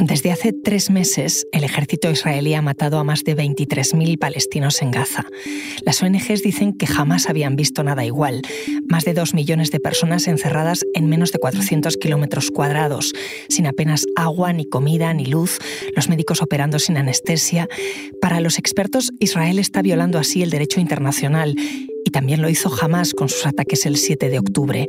Desde 0.00 0.30
hace 0.30 0.52
tres 0.52 0.90
meses, 0.90 1.44
el 1.50 1.64
ejército 1.64 2.08
israelí 2.08 2.54
ha 2.54 2.62
matado 2.62 2.98
a 2.98 3.04
más 3.04 3.24
de 3.24 3.36
23.000 3.36 4.16
palestinos 4.16 4.80
en 4.80 4.92
Gaza. 4.92 5.26
Las 5.84 6.00
ONGs 6.02 6.42
dicen 6.42 6.72
que 6.72 6.86
jamás 6.86 7.28
habían 7.28 7.56
visto 7.56 7.82
nada 7.82 8.04
igual. 8.04 8.42
Más 8.88 9.04
de 9.04 9.12
dos 9.12 9.34
millones 9.34 9.72
de 9.72 9.80
personas 9.80 10.28
encerradas 10.28 10.84
en 10.94 11.08
menos 11.08 11.32
de 11.32 11.40
400 11.40 11.96
kilómetros 11.96 12.52
cuadrados, 12.52 13.12
sin 13.48 13.66
apenas 13.66 14.06
agua, 14.14 14.52
ni 14.52 14.66
comida, 14.66 15.12
ni 15.14 15.26
luz, 15.26 15.58
los 15.96 16.08
médicos 16.08 16.42
operando 16.42 16.78
sin 16.78 16.96
anestesia. 16.96 17.68
Para 18.20 18.40
los 18.40 18.58
expertos, 18.58 19.10
Israel 19.18 19.58
está 19.58 19.82
violando 19.82 20.18
así 20.18 20.42
el 20.42 20.50
derecho 20.50 20.78
internacional 20.78 21.56
y 22.04 22.10
también 22.10 22.40
lo 22.40 22.48
hizo 22.48 22.70
jamás 22.70 23.14
con 23.14 23.28
sus 23.28 23.46
ataques 23.46 23.84
el 23.84 23.96
7 23.96 24.30
de 24.30 24.38
octubre. 24.38 24.86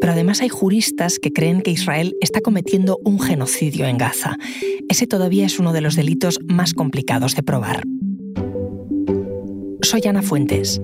Pero 0.00 0.12
además 0.12 0.40
hay 0.40 0.48
juristas 0.48 1.18
que 1.18 1.32
creen 1.32 1.60
que 1.60 1.70
Israel 1.70 2.16
está 2.20 2.40
cometiendo 2.40 2.98
un 3.04 3.20
genocidio 3.20 3.86
en 3.86 3.98
Gaza. 3.98 4.36
Ese 4.88 5.06
todavía 5.06 5.46
es 5.46 5.58
uno 5.58 5.72
de 5.72 5.80
los 5.80 5.96
delitos 5.96 6.38
más 6.48 6.74
complicados 6.74 7.34
de 7.36 7.42
probar. 7.42 7.84
Soy 9.82 10.02
Ana 10.06 10.22
Fuentes. 10.22 10.80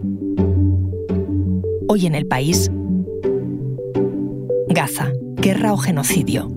Hoy 1.89 2.07
en 2.07 2.15
el 2.15 2.27
país, 2.27 2.71
Gaza, 4.69 5.13
guerra 5.37 5.73
o 5.73 5.77
genocidio. 5.77 6.51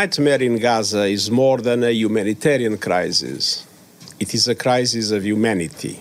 Nightmare 0.00 0.42
in 0.42 0.58
Gaza 0.58 1.04
is 1.06 1.30
more 1.30 1.62
than 1.62 1.82
a 1.82 1.90
humanitarian 1.90 2.76
crisis. 2.76 3.64
It 4.20 4.34
is 4.34 4.46
a 4.46 4.54
crisis 4.54 5.10
of 5.10 5.24
humanity. 5.24 5.98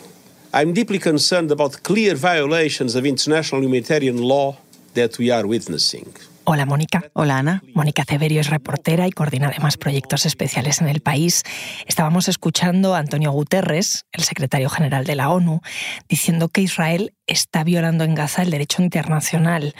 I'm 0.54 0.74
deeply 0.74 1.00
concerned 1.00 1.50
about 1.50 1.82
clear 1.82 2.14
violations 2.16 2.96
of 2.96 3.06
international 3.06 3.62
humanitarian 3.62 4.18
law 4.18 4.58
that 4.96 5.18
we 5.18 5.32
are 5.32 5.46
witnessing. 5.48 6.10
Hola 6.44 6.66
Mónica. 6.66 7.10
Hola 7.14 7.38
Ana. 7.38 7.64
Mónica 7.74 8.04
Severio 8.04 8.42
es 8.42 8.50
reportera 8.50 9.08
y 9.08 9.12
coordina 9.12 9.48
además 9.48 9.78
proyectos 9.78 10.26
especiales 10.26 10.82
en 10.82 10.90
el 10.90 11.00
país. 11.00 11.44
Estábamos 11.88 12.28
escuchando 12.28 12.96
a 12.96 13.00
Antonio 13.00 13.32
Guterres, 13.32 14.04
el 14.12 14.24
secretario 14.24 14.70
general 14.70 15.06
de 15.06 15.16
la 15.16 15.30
ONU, 15.30 15.62
diciendo 16.10 16.50
que 16.50 16.62
Israel 16.62 17.14
está 17.28 17.64
violando 17.64 18.04
en 18.04 18.14
Gaza 18.14 18.42
el 18.44 18.52
derecho 18.52 18.82
internacional. 18.82 19.74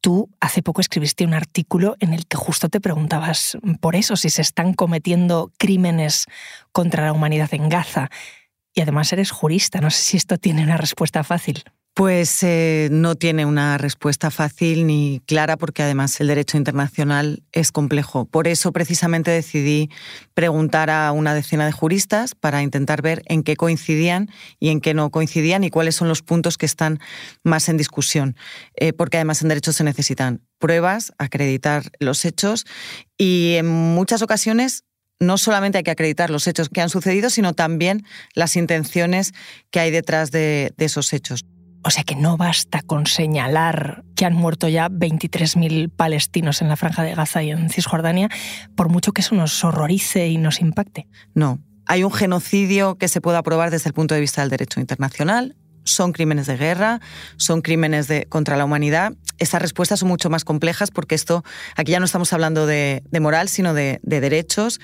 Tú 0.00 0.30
hace 0.40 0.62
poco 0.62 0.80
escribiste 0.80 1.24
un 1.24 1.34
artículo 1.34 1.96
en 2.00 2.14
el 2.14 2.26
que 2.26 2.36
justo 2.36 2.68
te 2.68 2.80
preguntabas 2.80 3.58
por 3.80 3.96
eso, 3.96 4.16
si 4.16 4.30
se 4.30 4.42
están 4.42 4.72
cometiendo 4.72 5.52
crímenes 5.58 6.26
contra 6.72 7.04
la 7.04 7.12
humanidad 7.12 7.52
en 7.52 7.68
Gaza. 7.68 8.08
Y 8.74 8.80
además 8.80 9.12
eres 9.12 9.30
jurista, 9.30 9.80
no 9.80 9.90
sé 9.90 10.02
si 10.02 10.16
esto 10.16 10.38
tiene 10.38 10.62
una 10.62 10.76
respuesta 10.76 11.22
fácil. 11.24 11.64
Pues 12.00 12.42
eh, 12.44 12.88
no 12.90 13.14
tiene 13.14 13.44
una 13.44 13.76
respuesta 13.76 14.30
fácil 14.30 14.86
ni 14.86 15.20
clara 15.26 15.58
porque 15.58 15.82
además 15.82 16.18
el 16.22 16.28
derecho 16.28 16.56
internacional 16.56 17.42
es 17.52 17.72
complejo. 17.72 18.24
Por 18.24 18.48
eso 18.48 18.72
precisamente 18.72 19.30
decidí 19.30 19.90
preguntar 20.32 20.88
a 20.88 21.12
una 21.12 21.34
decena 21.34 21.66
de 21.66 21.72
juristas 21.72 22.34
para 22.34 22.62
intentar 22.62 23.02
ver 23.02 23.20
en 23.26 23.42
qué 23.42 23.54
coincidían 23.54 24.30
y 24.58 24.70
en 24.70 24.80
qué 24.80 24.94
no 24.94 25.10
coincidían 25.10 25.62
y 25.62 25.68
cuáles 25.68 25.94
son 25.94 26.08
los 26.08 26.22
puntos 26.22 26.56
que 26.56 26.64
están 26.64 27.00
más 27.44 27.68
en 27.68 27.76
discusión. 27.76 28.34
Eh, 28.76 28.94
porque 28.94 29.18
además 29.18 29.42
en 29.42 29.48
derecho 29.48 29.74
se 29.74 29.84
necesitan 29.84 30.40
pruebas, 30.58 31.12
acreditar 31.18 31.82
los 31.98 32.24
hechos 32.24 32.64
y 33.18 33.56
en 33.58 33.66
muchas 33.66 34.22
ocasiones 34.22 34.84
no 35.18 35.36
solamente 35.36 35.76
hay 35.76 35.84
que 35.84 35.90
acreditar 35.90 36.30
los 36.30 36.46
hechos 36.46 36.70
que 36.70 36.80
han 36.80 36.88
sucedido, 36.88 37.28
sino 37.28 37.52
también 37.52 38.06
las 38.32 38.56
intenciones 38.56 39.34
que 39.70 39.80
hay 39.80 39.90
detrás 39.90 40.30
de 40.30 40.72
esos 40.78 41.12
hechos. 41.12 41.44
O 41.82 41.90
sea 41.90 42.04
que 42.04 42.14
no 42.14 42.36
basta 42.36 42.82
con 42.82 43.06
señalar 43.06 44.04
que 44.14 44.26
han 44.26 44.34
muerto 44.34 44.68
ya 44.68 44.88
23.000 44.88 45.90
palestinos 45.90 46.60
en 46.60 46.68
la 46.68 46.76
franja 46.76 47.02
de 47.02 47.14
Gaza 47.14 47.42
y 47.42 47.50
en 47.50 47.70
Cisjordania, 47.70 48.28
por 48.74 48.88
mucho 48.88 49.12
que 49.12 49.22
eso 49.22 49.34
nos 49.34 49.64
horrorice 49.64 50.28
y 50.28 50.36
nos 50.36 50.60
impacte. 50.60 51.06
No. 51.34 51.58
Hay 51.86 52.04
un 52.04 52.12
genocidio 52.12 52.96
que 52.96 53.08
se 53.08 53.20
puede 53.20 53.38
aprobar 53.38 53.70
desde 53.70 53.88
el 53.88 53.94
punto 53.94 54.14
de 54.14 54.20
vista 54.20 54.42
del 54.42 54.50
derecho 54.50 54.78
internacional, 54.78 55.56
son 55.90 56.12
crímenes 56.12 56.46
de 56.46 56.56
guerra, 56.56 57.00
son 57.36 57.62
crímenes 57.62 58.08
de, 58.08 58.26
contra 58.26 58.56
la 58.56 58.64
humanidad. 58.64 59.12
Estas 59.38 59.62
respuestas 59.62 60.00
son 60.00 60.08
mucho 60.08 60.30
más 60.30 60.44
complejas 60.44 60.90
porque 60.90 61.14
esto, 61.14 61.44
aquí 61.76 61.92
ya 61.92 61.98
no 61.98 62.04
estamos 62.04 62.32
hablando 62.32 62.66
de, 62.66 63.02
moral, 63.20 63.48
sino 63.48 63.74
de, 63.74 64.00
derechos 64.02 64.80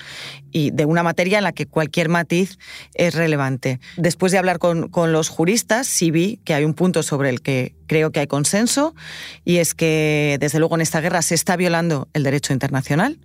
y 0.51 0.71
de 0.71 0.85
una 0.85 1.03
materia 1.03 1.37
en 1.37 1.43
la 1.43 1.51
que 1.51 1.65
cualquier 1.65 2.09
matiz 2.09 2.57
es 2.93 3.13
relevante. 3.13 3.79
Después 3.97 4.31
de 4.31 4.37
hablar 4.37 4.59
con, 4.59 4.89
con 4.89 5.11
los 5.11 5.29
juristas, 5.29 5.87
sí 5.87 6.11
vi 6.11 6.37
que 6.43 6.53
hay 6.53 6.65
un 6.65 6.73
punto 6.73 7.03
sobre 7.03 7.29
el 7.29 7.41
que 7.41 7.75
creo 7.87 8.11
que 8.11 8.19
hay 8.19 8.27
consenso 8.27 8.93
y 9.43 9.57
es 9.57 9.73
que, 9.73 10.37
desde 10.39 10.59
luego, 10.59 10.75
en 10.75 10.81
esta 10.81 11.01
guerra 11.01 11.21
se 11.21 11.35
está 11.35 11.55
violando 11.55 12.07
el 12.13 12.23
derecho 12.23 12.53
internacional, 12.53 13.19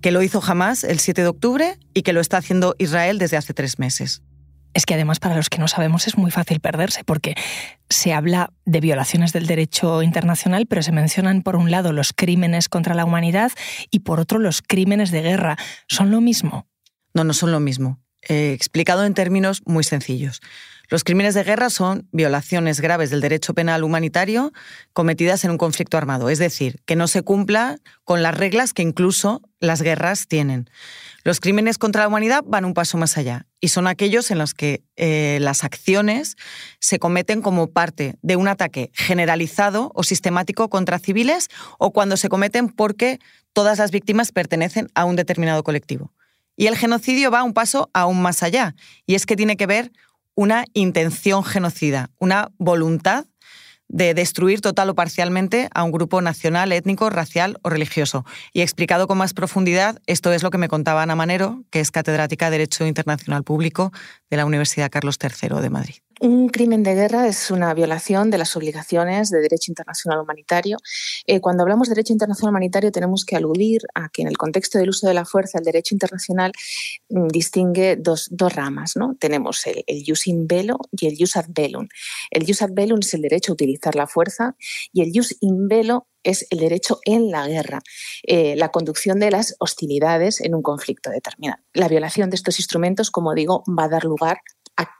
que 0.00 0.10
lo 0.10 0.22
hizo 0.22 0.40
jamás 0.40 0.84
el 0.84 0.98
7 0.98 1.22
de 1.22 1.28
octubre 1.28 1.78
y 1.94 2.02
que 2.02 2.12
lo 2.12 2.20
está 2.20 2.38
haciendo 2.38 2.74
Israel 2.78 3.18
desde 3.18 3.36
hace 3.36 3.54
tres 3.54 3.78
meses. 3.78 4.22
Es 4.72 4.86
que 4.86 4.94
además 4.94 5.18
para 5.18 5.34
los 5.34 5.48
que 5.48 5.58
no 5.58 5.68
sabemos 5.68 6.06
es 6.06 6.16
muy 6.16 6.30
fácil 6.30 6.60
perderse 6.60 7.02
porque 7.04 7.34
se 7.88 8.12
habla 8.12 8.52
de 8.64 8.80
violaciones 8.80 9.32
del 9.32 9.46
derecho 9.46 10.02
internacional, 10.02 10.66
pero 10.66 10.82
se 10.82 10.92
mencionan 10.92 11.42
por 11.42 11.56
un 11.56 11.70
lado 11.70 11.92
los 11.92 12.12
crímenes 12.12 12.68
contra 12.68 12.94
la 12.94 13.04
humanidad 13.04 13.50
y 13.90 14.00
por 14.00 14.20
otro 14.20 14.38
los 14.38 14.62
crímenes 14.62 15.10
de 15.10 15.22
guerra. 15.22 15.56
¿Son 15.88 16.10
lo 16.10 16.20
mismo? 16.20 16.68
No, 17.14 17.24
no 17.24 17.32
son 17.32 17.50
lo 17.50 17.60
mismo. 17.60 17.98
explicado 18.22 19.04
en 19.04 19.14
términos 19.14 19.62
muy 19.64 19.82
sencillos. 19.82 20.40
Los 20.88 21.04
crímenes 21.04 21.34
de 21.34 21.44
guerra 21.44 21.70
son 21.70 22.08
violaciones 22.12 22.80
graves 22.80 23.10
del 23.10 23.20
derecho 23.20 23.54
penal 23.54 23.84
humanitario 23.84 24.52
cometidas 24.92 25.44
en 25.44 25.52
un 25.52 25.58
conflicto 25.58 25.96
armado, 25.96 26.30
es 26.30 26.38
decir, 26.38 26.80
que 26.84 26.96
no 26.96 27.06
se 27.06 27.22
cumpla 27.22 27.78
con 28.04 28.22
las 28.22 28.36
reglas 28.36 28.72
que 28.72 28.82
incluso 28.82 29.40
las 29.60 29.82
guerras 29.82 30.26
tienen. 30.26 30.68
Los 31.22 31.40
crímenes 31.40 31.78
contra 31.78 32.02
la 32.02 32.08
humanidad 32.08 32.42
van 32.44 32.64
un 32.64 32.74
paso 32.74 32.98
más 32.98 33.16
allá 33.16 33.46
y 33.60 33.68
son 33.68 33.86
aquellos 33.86 34.30
en 34.30 34.38
los 34.38 34.54
que 34.54 34.82
eh, 34.96 35.38
las 35.40 35.64
acciones 35.64 36.36
se 36.78 36.98
cometen 36.98 37.42
como 37.42 37.70
parte 37.70 38.16
de 38.22 38.36
un 38.36 38.48
ataque 38.48 38.90
generalizado 38.94 39.92
o 39.94 40.02
sistemático 40.02 40.70
contra 40.70 40.98
civiles 40.98 41.48
o 41.78 41.92
cuando 41.92 42.16
se 42.16 42.28
cometen 42.28 42.68
porque 42.68 43.20
todas 43.52 43.78
las 43.78 43.90
víctimas 43.90 44.32
pertenecen 44.32 44.88
a 44.94 45.04
un 45.04 45.16
determinado 45.16 45.62
colectivo. 45.62 46.12
Y 46.56 46.66
el 46.66 46.76
genocidio 46.76 47.30
va 47.30 47.42
un 47.42 47.54
paso 47.54 47.90
aún 47.92 48.20
más 48.22 48.42
allá 48.42 48.74
y 49.06 49.14
es 49.14 49.26
que 49.26 49.36
tiene 49.36 49.56
que 49.56 49.66
ver 49.66 49.92
una 50.34 50.64
intención 50.72 51.44
genocida, 51.44 52.10
una 52.18 52.50
voluntad 52.58 53.26
de 53.90 54.14
destruir 54.14 54.60
total 54.60 54.88
o 54.88 54.94
parcialmente 54.94 55.68
a 55.74 55.82
un 55.82 55.90
grupo 55.90 56.22
nacional, 56.22 56.72
étnico, 56.72 57.10
racial 57.10 57.58
o 57.62 57.70
religioso. 57.70 58.24
Y 58.52 58.62
explicado 58.62 59.06
con 59.06 59.18
más 59.18 59.34
profundidad, 59.34 60.00
esto 60.06 60.32
es 60.32 60.42
lo 60.42 60.50
que 60.50 60.58
me 60.58 60.68
contaba 60.68 61.02
Ana 61.02 61.16
Manero, 61.16 61.64
que 61.70 61.80
es 61.80 61.90
catedrática 61.90 62.46
de 62.46 62.58
Derecho 62.60 62.86
Internacional 62.86 63.42
Público 63.42 63.92
de 64.30 64.36
la 64.36 64.46
Universidad 64.46 64.90
Carlos 64.90 65.18
III 65.20 65.60
de 65.60 65.70
Madrid. 65.70 65.96
Un 66.22 66.50
crimen 66.50 66.82
de 66.82 66.94
guerra 66.94 67.28
es 67.28 67.50
una 67.50 67.72
violación 67.72 68.28
de 68.28 68.36
las 68.36 68.54
obligaciones 68.54 69.30
de 69.30 69.40
derecho 69.40 69.72
internacional 69.72 70.20
humanitario. 70.20 70.76
Eh, 71.26 71.40
cuando 71.40 71.62
hablamos 71.62 71.88
de 71.88 71.94
derecho 71.94 72.12
internacional 72.12 72.50
humanitario 72.50 72.92
tenemos 72.92 73.24
que 73.24 73.36
aludir 73.36 73.80
a 73.94 74.10
que 74.10 74.20
en 74.20 74.28
el 74.28 74.36
contexto 74.36 74.78
del 74.78 74.90
uso 74.90 75.08
de 75.08 75.14
la 75.14 75.24
fuerza 75.24 75.56
el 75.56 75.64
derecho 75.64 75.94
internacional 75.94 76.52
mm, 77.08 77.28
distingue 77.28 77.96
dos, 77.96 78.28
dos, 78.30 78.54
ramas. 78.54 78.96
¿no? 78.96 79.16
Tenemos 79.18 79.66
el, 79.66 80.04
jus 80.06 80.26
in 80.26 80.46
bello 80.46 80.76
y 80.92 81.06
el 81.06 81.16
jus 81.18 81.36
ad 81.36 81.46
bellum. 81.48 81.88
El 82.30 82.44
jus 82.46 82.60
ad 82.60 82.72
bellum 82.74 82.98
es 83.00 83.14
el 83.14 83.22
derecho 83.22 83.52
a 83.52 83.54
utilizar 83.54 83.94
la 83.94 84.06
fuerza 84.06 84.56
y 84.92 85.00
el 85.00 85.12
jus 85.14 85.34
in 85.40 85.68
bello 85.68 86.06
es 86.22 86.46
el 86.50 86.58
derecho 86.58 87.00
en 87.06 87.30
la 87.30 87.48
guerra, 87.48 87.80
eh, 88.24 88.56
la 88.56 88.68
conducción 88.68 89.20
de 89.20 89.30
las 89.30 89.56
hostilidades 89.58 90.42
en 90.42 90.54
un 90.54 90.60
conflicto 90.60 91.08
determinado. 91.08 91.62
La 91.72 91.88
violación 91.88 92.28
de 92.28 92.36
estos 92.36 92.58
instrumentos, 92.58 93.10
como 93.10 93.32
digo, 93.32 93.64
va 93.66 93.84
a 93.84 93.88
dar 93.88 94.04
lugar 94.04 94.42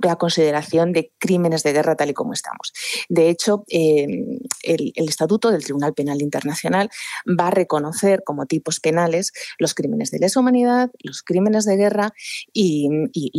la 0.00 0.16
consideración 0.16 0.92
de 0.92 1.12
crímenes 1.18 1.62
de 1.62 1.72
guerra 1.72 1.96
tal 1.96 2.10
y 2.10 2.14
como 2.14 2.32
estamos. 2.32 2.72
De 3.08 3.28
hecho, 3.28 3.64
em, 3.68 4.38
el, 4.62 4.92
Estatuto 4.96 5.50
del 5.50 5.64
Tribunal 5.64 5.92
Penal 5.92 6.22
Internacional 6.22 6.88
va 7.26 7.48
a 7.48 7.50
reconocer 7.50 8.22
como 8.24 8.46
tipos 8.46 8.80
penales 8.80 9.32
los 9.58 9.74
crímenes 9.74 10.10
de 10.10 10.18
lesa 10.18 10.40
humanidad, 10.40 10.90
los 11.02 11.22
crímenes 11.22 11.64
de 11.64 11.76
guerra 11.76 12.12
y, 12.52 12.88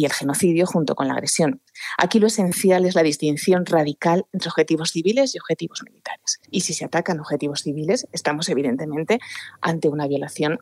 el 0.04 0.14
genocidio 0.14 0.66
junto 0.66 0.96
con 0.96 1.08
la 1.08 1.14
agresión. 1.14 1.62
Aquí 1.98 2.20
lo 2.20 2.28
esencial 2.28 2.86
es 2.86 2.96
la 2.96 3.04
distinción 3.04 3.66
radical 3.66 4.26
entre 4.34 4.50
objetivos 4.50 4.92
civiles 4.92 5.36
y 5.36 5.40
objetivos 5.40 5.82
militares. 5.84 6.40
Y 6.50 6.62
si 6.62 6.74
se 6.74 6.86
atacan 6.86 7.20
objetivos 7.20 7.62
civiles, 7.62 8.08
estamos 8.12 8.50
evidentemente 8.50 9.20
ante 9.62 9.90
una 9.90 10.08
violación 10.08 10.60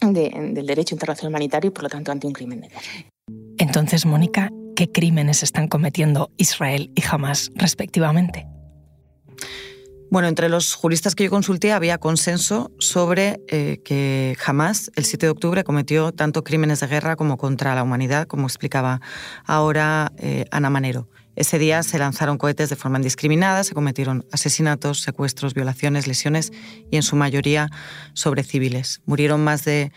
del 0.00 0.66
derecho 0.66 0.94
internacional 0.94 1.30
humanitario 1.32 1.68
y 1.68 1.72
por 1.72 1.84
lo 1.84 1.88
tanto 1.88 2.10
ante 2.10 2.26
un 2.26 2.32
crimen 2.32 2.60
de 2.62 2.68
guerra. 2.68 2.82
Entonces, 3.58 4.06
Mónica, 4.06 4.50
qué 4.80 4.90
crímenes 4.90 5.42
están 5.42 5.68
cometiendo 5.68 6.30
Israel 6.38 6.90
y 6.94 7.02
Hamas 7.06 7.50
respectivamente? 7.54 8.46
Bueno, 10.10 10.26
entre 10.26 10.48
los 10.48 10.74
juristas 10.74 11.14
que 11.14 11.24
yo 11.24 11.30
consulté 11.30 11.72
había 11.72 11.98
consenso 11.98 12.72
sobre 12.78 13.42
eh, 13.48 13.82
que 13.84 14.34
jamás 14.38 14.90
el 14.96 15.04
7 15.04 15.26
de 15.26 15.30
octubre 15.30 15.64
cometió 15.64 16.12
tanto 16.12 16.44
crímenes 16.44 16.80
de 16.80 16.86
guerra 16.86 17.16
como 17.16 17.36
contra 17.36 17.74
la 17.74 17.82
humanidad, 17.82 18.26
como 18.26 18.46
explicaba 18.46 19.02
ahora 19.44 20.12
eh, 20.16 20.46
Ana 20.50 20.70
Manero. 20.70 21.10
Ese 21.36 21.58
día 21.58 21.82
se 21.82 21.98
lanzaron 21.98 22.38
cohetes 22.38 22.70
de 22.70 22.76
forma 22.76 22.96
indiscriminada, 22.96 23.64
se 23.64 23.74
cometieron 23.74 24.24
asesinatos, 24.32 25.02
secuestros, 25.02 25.52
violaciones, 25.52 26.06
lesiones 26.06 26.52
y 26.90 26.96
en 26.96 27.02
su 27.02 27.16
mayoría 27.16 27.68
sobre 28.14 28.44
civiles. 28.44 29.02
Murieron 29.04 29.44
más 29.44 29.62
de 29.66 29.92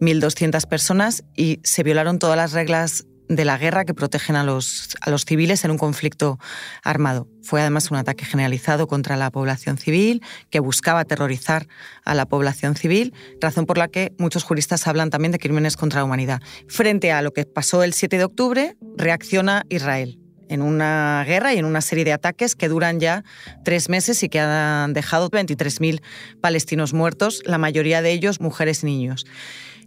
1.200 0.00 0.64
personas 0.68 1.24
y 1.34 1.58
se 1.64 1.82
violaron 1.82 2.20
todas 2.20 2.36
las 2.36 2.52
reglas 2.52 3.04
de 3.28 3.44
la 3.44 3.58
guerra 3.58 3.84
que 3.84 3.94
protegen 3.94 4.36
a 4.36 4.44
los, 4.44 4.96
a 5.00 5.10
los 5.10 5.24
civiles 5.24 5.64
en 5.64 5.70
un 5.70 5.78
conflicto 5.78 6.38
armado. 6.82 7.28
Fue 7.42 7.60
además 7.60 7.90
un 7.90 7.96
ataque 7.96 8.24
generalizado 8.24 8.86
contra 8.86 9.16
la 9.16 9.30
población 9.30 9.78
civil 9.78 10.22
que 10.50 10.60
buscaba 10.60 11.00
aterrorizar 11.00 11.66
a 12.04 12.14
la 12.14 12.26
población 12.26 12.74
civil, 12.74 13.14
razón 13.40 13.66
por 13.66 13.78
la 13.78 13.88
que 13.88 14.12
muchos 14.18 14.44
juristas 14.44 14.86
hablan 14.86 15.10
también 15.10 15.32
de 15.32 15.38
crímenes 15.38 15.76
contra 15.76 16.00
la 16.00 16.04
humanidad. 16.04 16.40
Frente 16.68 17.12
a 17.12 17.22
lo 17.22 17.32
que 17.32 17.44
pasó 17.44 17.82
el 17.82 17.92
7 17.92 18.18
de 18.18 18.24
octubre, 18.24 18.76
reacciona 18.96 19.64
Israel 19.68 20.18
en 20.48 20.62
una 20.62 21.24
guerra 21.26 21.54
y 21.54 21.58
en 21.58 21.64
una 21.64 21.80
serie 21.80 22.04
de 22.04 22.12
ataques 22.12 22.56
que 22.56 22.68
duran 22.68 23.00
ya 23.00 23.24
tres 23.64 23.88
meses 23.88 24.22
y 24.22 24.28
que 24.28 24.40
han 24.40 24.92
dejado 24.92 25.30
23.000 25.30 26.00
palestinos 26.40 26.92
muertos, 26.94 27.42
la 27.44 27.58
mayoría 27.58 28.02
de 28.02 28.12
ellos 28.12 28.40
mujeres 28.40 28.82
y 28.82 28.86
niños. 28.86 29.26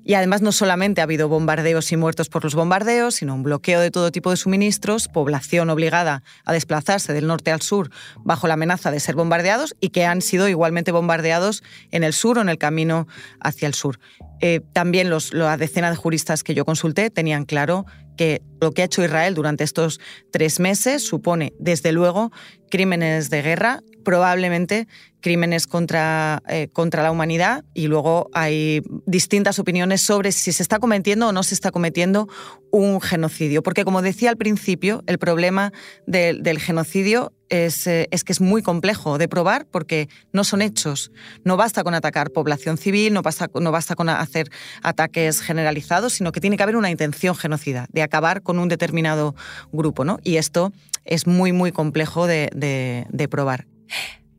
Y 0.03 0.15
además 0.15 0.42
no 0.42 0.51
solamente 0.51 1.01
ha 1.01 1.03
habido 1.03 1.30
bombardeos 1.30 1.92
y 1.92 1.98
muertos 1.98 2.30
por 2.30 2.44
los 2.44 2.56
bombardeos, 2.56 3.15
sino 3.15 3.36
un 3.36 3.44
bloqueo 3.44 3.80
de 3.80 3.92
todo 3.92 4.12
tipo 4.12 4.30
de 4.30 4.38
suministros, 4.38 5.07
población 5.07 5.69
obligada 5.69 6.24
a 6.45 6.53
desplazarse 6.53 7.13
del 7.13 7.27
norte 7.27 7.51
al 7.51 7.62
sur 7.62 7.89
bajo 8.24 8.48
la 8.48 8.56
amenaza 8.56 8.92
de 8.92 9.00
ser 9.00 9.15
bombardeados 9.15 9.75
y 9.80 9.89
que 9.89 10.06
han 10.06 10.21
sido 10.21 10.48
igualmente 10.48 10.92
bombardeados 10.92 11.63
en 11.92 12.03
el 12.03 12.13
sur 12.13 12.38
o 12.38 12.42
en 12.42 12.50
el 12.50 12.57
camino 12.57 13.07
hacia 13.39 13.68
el 13.68 13.74
sur. 13.74 14.00
Eh, 14.39 14.62
también 14.74 15.09
los, 15.09 15.33
la 15.33 15.57
decena 15.57 15.89
de 15.89 15.95
juristas 15.95 16.44
que 16.44 16.56
yo 16.56 16.65
consulté 16.65 17.09
tenían 17.09 17.45
claro 17.45 17.86
que 18.18 18.42
lo 18.59 18.71
que 18.71 18.81
ha 18.81 18.86
hecho 18.86 19.03
Israel 19.03 19.36
durante 19.36 19.63
estos 19.63 20.00
tres 20.31 20.59
meses 20.59 21.03
supone, 21.03 21.53
desde 21.59 21.92
luego, 21.92 22.31
crímenes 22.69 23.30
de 23.30 23.42
guerra, 23.42 23.81
probablemente 24.03 24.88
crímenes 25.21 25.68
contra, 25.68 26.44
eh, 26.50 26.68
contra 26.74 27.03
la 27.03 27.12
humanidad 27.12 27.63
y 27.74 27.88
luego 27.88 28.30
hay 28.33 28.81
distintas 29.06 29.59
opiniones 29.59 30.01
sobre 30.01 30.31
si 30.31 30.51
se 30.51 30.63
está 30.63 30.80
cometiendo 30.80 31.30
o 31.30 31.31
no 31.31 31.44
se 31.44 31.53
está 31.53 31.71
cometiendo 31.71 32.27
un 32.71 33.00
genocidio. 33.00 33.63
Porque 33.63 33.86
como 33.86 34.01
decía 34.01 34.30
al 34.30 34.38
principio, 34.38 35.03
el 35.07 35.19
problema 35.19 35.71
del 36.06 36.59
genocidio 36.59 37.31
es, 37.50 37.86
eh, 37.86 38.07
es, 38.12 38.24
que 38.24 38.33
es 38.33 38.42
muy 38.42 38.62
complejo 38.62 39.18
de 39.18 39.27
probar 39.27 39.68
porque 39.68 40.09
no 40.33 40.44
son 40.44 40.62
hechos. 40.62 41.12
No 41.44 41.57
basta 41.57 41.83
con 41.83 41.94
atacar 41.94 42.31
población 42.31 42.77
civil, 42.77 43.13
no 43.13 43.21
basta, 43.21 43.50
no 43.53 43.71
basta 43.71 43.95
con 43.95 44.09
hacer 44.09 44.50
ataques 44.81 45.42
generalizados, 45.42 46.13
sino 46.13 46.31
que 46.31 46.42
tiene 46.42 46.57
que 46.57 46.63
haber 46.63 46.77
una 46.77 46.89
intención 46.89 47.36
genocida, 47.36 47.88
de 47.92 48.01
acabar 48.01 48.42
con 48.42 48.57
un 48.57 48.69
determinado 48.69 49.36
grupo. 49.71 50.03
¿no? 50.03 50.19
Y 50.24 50.38
esto 50.38 50.71
es 51.06 51.27
muy, 51.27 51.51
muy 51.51 51.71
complejo 51.71 52.25
de, 52.25 52.50
de 52.53 53.27
probar. 53.27 53.70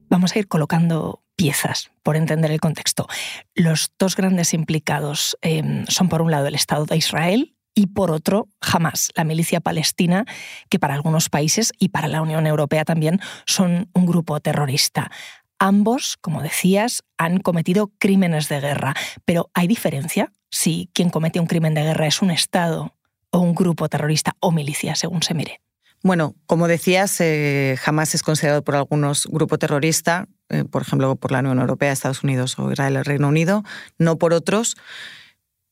Vamos 0.08 0.34
a 0.34 0.38
ir 0.38 0.49
colocando 0.49 1.22
piezas 1.37 1.90
por 2.02 2.16
entender 2.16 2.50
el 2.50 2.60
contexto. 2.60 3.06
Los 3.54 3.90
dos 3.99 4.16
grandes 4.16 4.54
implicados 4.54 5.37
em, 5.40 5.87
son, 5.87 6.08
por 6.08 6.22
un 6.22 6.31
lado, 6.31 6.46
el 6.46 6.54
Estado 6.54 6.84
de 6.84 6.96
Israel 6.96 7.56
y, 7.75 7.88
por 7.88 8.10
otro, 8.10 8.49
Hamas, 8.60 9.10
la 9.16 9.25
milicia 9.25 9.60
palestina, 9.60 10.25
que 10.69 10.78
para 10.78 10.94
algunos 10.94 11.31
países 11.31 11.72
y 11.78 11.88
para 11.88 12.08
la 12.08 12.20
Unión 12.20 12.46
Europea 12.46 12.84
también 12.84 13.20
son 13.46 13.88
un 13.94 14.06
grupo 14.06 14.38
terrorista. 14.40 15.10
Ambos, 15.58 16.19
como 16.20 16.43
decías, 16.43 17.02
han 17.19 17.38
cometido 17.38 17.93
crímenes 17.99 18.49
de 18.49 18.60
guerra, 18.60 18.94
pero 19.25 19.50
¿hay 19.54 19.66
diferencia 19.69 20.32
si 20.50 20.90
quien 20.93 21.08
comete 21.08 21.40
un 21.40 21.46
crimen 21.46 21.75
de 21.75 21.84
guerra 21.84 22.06
es 22.06 22.20
un 22.20 22.31
Estado 22.31 22.94
o 23.31 23.38
un 23.38 23.54
grupo 23.54 23.88
terrorista 23.88 24.37
o 24.40 24.50
milicia, 24.50 24.94
según 24.94 25.22
se 25.22 25.34
mire? 25.34 25.60
Bueno, 26.02 26.34
como 26.46 26.66
decías, 26.66 27.20
eh, 27.20 27.76
jamás 27.81 28.14
es 28.14 28.22
considerado 28.22 28.62
por 28.62 28.75
algunos 28.75 29.26
grupo 29.26 29.56
terrorista, 29.56 30.26
eh, 30.49 30.64
por 30.64 30.82
ejemplo, 30.82 31.14
por 31.14 31.31
la 31.31 31.38
Unión 31.38 31.60
Europea, 31.60 31.93
Estados 31.93 32.25
Unidos 32.25 32.58
o 32.58 32.72
Israel, 32.72 32.96
el 32.96 33.04
Reino 33.04 33.28
Unido, 33.28 33.62
no 33.99 34.19
por 34.19 34.32
otros, 34.32 34.76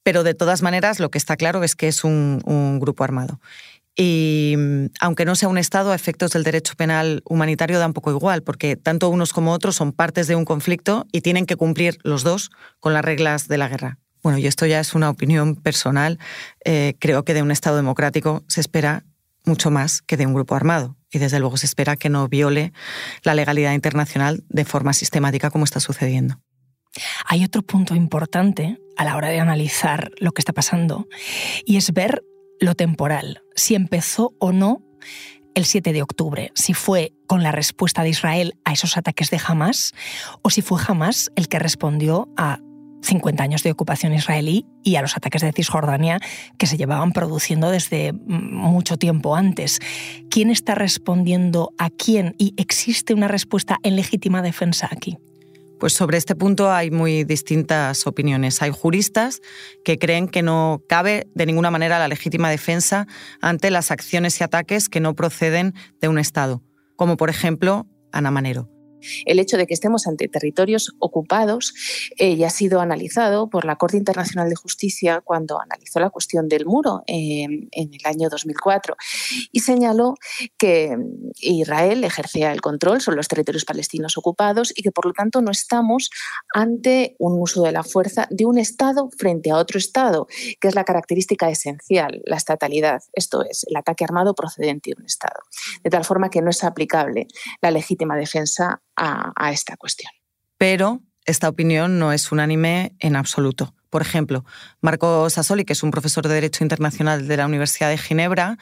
pero 0.05 0.23
de 0.23 0.35
todas 0.35 0.63
maneras 0.63 1.01
lo 1.01 1.11
que 1.11 1.19
está 1.19 1.37
claro 1.37 1.65
es 1.65 1.75
que 1.75 1.89
es 1.89 2.05
un, 2.05 2.79
grupo 2.81 3.03
armado. 3.03 3.41
Y 3.97 4.55
mm, 4.57 4.87
aunque 5.01 5.25
no 5.25 5.35
sea 5.35 5.49
un 5.49 5.59
Estado, 5.59 5.91
a 5.91 5.97
efectos 5.97 6.31
del 6.31 6.45
derecho 6.45 6.75
penal 6.77 7.23
humanitario 7.25 7.81
da 7.81 7.87
un 7.87 7.93
poco 7.93 8.13
igual, 8.13 8.43
porque 8.43 8.77
tanto 8.77 9.09
unos 9.09 9.33
como 9.33 9.53
otros 9.53 9.75
son 9.75 9.93
partes 9.93 10.29
de 10.29 10.37
un 10.37 10.45
conflicto 10.45 11.07
y 11.11 11.23
tienen 11.23 11.45
que 11.45 11.57
cumplir 11.57 11.99
los 12.05 12.23
dos 12.23 12.51
con 12.79 12.95
las 12.95 13.05
reglas 13.05 13.49
de 13.49 13.59
la 13.59 13.69
guerra. 13.69 13.99
Bueno, 14.23 14.39
y 14.39 14.47
esto 14.47 14.65
ya 14.67 14.81
es 14.81 14.95
una 14.95 15.11
opinión 15.11 15.57
personal. 15.57 16.19
Eh, 16.65 16.95
creo 17.01 17.25
que 17.25 17.35
de 17.35 17.43
un 17.43 17.51
Estado 17.51 17.77
democrático 17.77 18.45
se 18.49 18.61
espera 18.61 19.05
mucho 19.45 19.71
más 19.71 20.03
que 20.03 20.17
de 20.17 20.27
un 20.27 20.35
grupo 20.35 20.55
armado. 20.55 20.97
Y 21.11 21.19
desde 21.19 21.41
luego 21.41 21.57
se 21.57 21.67
espera 21.67 21.97
que 21.97 22.09
no 22.09 22.29
viole 22.29 22.73
la 23.23 23.35
legalidad 23.35 23.73
internacional 23.73 24.45
de 24.49 24.65
forma 24.65 24.93
sistemática 24.93 25.51
como 25.51 25.65
está 25.65 25.81
sucediendo. 25.81 26.41
Hay 27.27 27.45
otro 27.45 27.63
punto 27.63 27.95
importante 27.95 28.79
a 28.97 29.05
la 29.05 29.17
hora 29.17 29.29
de 29.29 29.41
analizar 29.41 30.11
lo 30.19 30.33
que 30.33 30.41
está 30.41 30.53
pasando 30.53 31.09
y 31.65 31.77
es 31.77 31.93
ver 31.93 32.23
lo 32.61 32.75
temporal, 32.75 33.43
si 33.55 33.75
empezó 33.75 34.35
o 34.39 34.53
no 34.53 34.83
el 35.55 35.65
7 35.65 35.93
de 35.93 36.03
octubre, 36.03 36.53
si 36.55 36.75
fue 36.75 37.13
con 37.27 37.43
la 37.43 37.53
respuesta 37.53 38.03
de 38.03 38.11
Israel 38.11 38.55
a 38.65 38.73
esos 38.73 38.97
ataques 38.97 39.31
de 39.31 39.41
Hamas 39.45 39.93
o 40.43 40.51
si 40.51 40.63
fue 40.63 40.81
Hamas 40.87 41.31
el 41.37 41.49
que 41.49 41.59
respondió 41.59 42.29
a 42.37 42.59
50 43.03 43.43
años 43.43 43.63
de 43.63 43.71
ocupación 43.71 44.13
israelí 44.13 44.67
y 44.83 44.97
a 44.97 45.03
los 45.03 45.17
ataques 45.17 45.43
de 45.43 45.53
Cisjordania 45.53 46.21
que 46.59 46.67
se 46.67 46.77
llevaban 46.77 47.13
produciendo 47.13 47.71
desde 47.71 48.13
mucho 48.13 48.97
tiempo 48.97 49.37
antes. 49.37 49.81
¿Quién 50.31 50.51
está 50.51 50.75
respondiendo 50.75 51.73
a 51.79 51.91
quién? 51.91 52.35
¿Y 52.39 52.55
existe 52.57 53.15
una 53.15 53.29
respuesta 53.29 53.79
en 53.83 53.97
legítima 53.97 54.43
defensa 54.43 54.89
aquí? 54.91 55.19
Pues 55.79 55.95
sobre 55.95 56.19
este 56.19 56.37
punto 56.37 56.71
hay 56.71 56.91
muy 56.91 57.25
distintas 57.25 58.07
opiniones. 58.07 58.61
Hay 58.61 58.71
juristas 58.71 59.41
que 59.83 59.99
creen 59.99 60.29
que 60.29 60.43
no 60.43 60.83
cabe 60.87 61.27
de 61.35 61.47
ninguna 61.47 61.71
manera 61.71 61.99
la 61.99 62.07
legítima 62.07 62.51
defensa 62.51 63.07
ante 63.41 63.71
las 63.71 63.91
acciones 63.91 64.39
y 64.41 64.45
ataques 64.45 64.91
que 64.91 65.01
no 65.01 65.15
proceden 65.15 65.75
de 66.03 66.09
un 66.09 66.19
Estado, 66.19 66.63
como 66.97 67.17
por 67.17 67.31
ejemplo 67.31 67.87
Ana 68.13 68.31
Manero. 68.31 68.69
El 69.27 69.39
hecho 69.39 69.57
de 69.57 69.67
que 69.67 69.75
estemos 69.75 70.07
ante 70.07 70.29
territorios 70.29 70.95
ocupados 70.99 71.75
eh, 72.19 72.37
ya 72.37 72.49
ha 72.49 72.51
sido 72.51 72.81
analizado 72.81 73.49
por 73.49 73.65
la 73.65 73.77
Corte 73.77 73.97
Internacional 73.97 74.49
de 74.49 74.57
Justicia 74.57 75.21
cuando 75.23 75.61
analizó 75.61 76.01
la 76.01 76.11
cuestión 76.11 76.49
del 76.49 76.67
muro 76.67 77.03
en 77.07 77.69
el 77.73 78.01
año 78.05 78.29
2004 78.29 78.97
y 79.53 79.61
señaló 79.61 80.15
que 80.59 80.97
Israel 81.41 82.05
ejercía 82.05 82.53
el 82.53 82.61
control 82.61 83.01
sobre 83.01 83.17
los 83.17 83.29
territorios 83.29 83.65
palestinos 83.65 84.17
ocupados 84.19 84.73
y 84.77 84.83
que 84.83 84.91
por 84.91 85.07
lo 85.07 85.13
tanto 85.13 85.41
no 85.43 85.51
estamos 85.51 86.11
ante 86.55 87.17
un 87.19 87.41
uso 87.41 87.63
de 87.63 87.73
la 87.73 87.83
fuerza 87.83 88.27
de 88.31 88.47
un 88.47 88.59
Estado 88.59 89.11
frente 89.17 89.51
a 89.51 89.57
otro 89.57 89.79
Estado, 89.79 90.27
que 90.61 90.69
es 90.69 90.75
la 90.75 90.85
característica 90.85 91.49
esencial, 91.49 92.23
la 92.25 92.37
estatalidad, 92.37 93.03
esto 93.13 93.45
es, 93.45 93.65
el 93.69 93.77
ataque 93.77 94.05
armado 94.05 94.35
procedente 94.35 94.91
de 94.91 94.97
un 95.01 95.07
Estado. 95.07 95.41
De 95.83 95.91
tal 95.91 96.05
forma 96.05 96.31
que 96.31 96.43
no 96.43 96.51
es 96.51 96.65
aplicable 96.65 97.27
la 97.61 97.71
legítima 97.71 98.17
defensa 98.17 98.83
a, 99.01 99.53
esta 99.53 99.77
cuestión. 99.77 100.13
Pero 100.59 101.01
esta 101.25 101.49
opinión 101.49 101.99
no 101.99 102.13
es 102.13 102.31
unánime 102.33 102.95
en 102.99 103.17
absoluto. 103.17 103.75
Por 103.89 104.03
ejemplo, 104.03 104.45
Marco 104.81 105.29
Sassoli, 105.31 105.65
que 105.65 105.73
es 105.73 105.83
un 105.83 105.91
profesor 105.91 106.29
de 106.29 106.35
Derecho 106.35 106.63
Internacional 106.63 107.27
de 107.27 107.37
la 107.37 107.47
Universidad 107.47 107.89
de 107.89 107.99
Ginebra, 107.99 108.59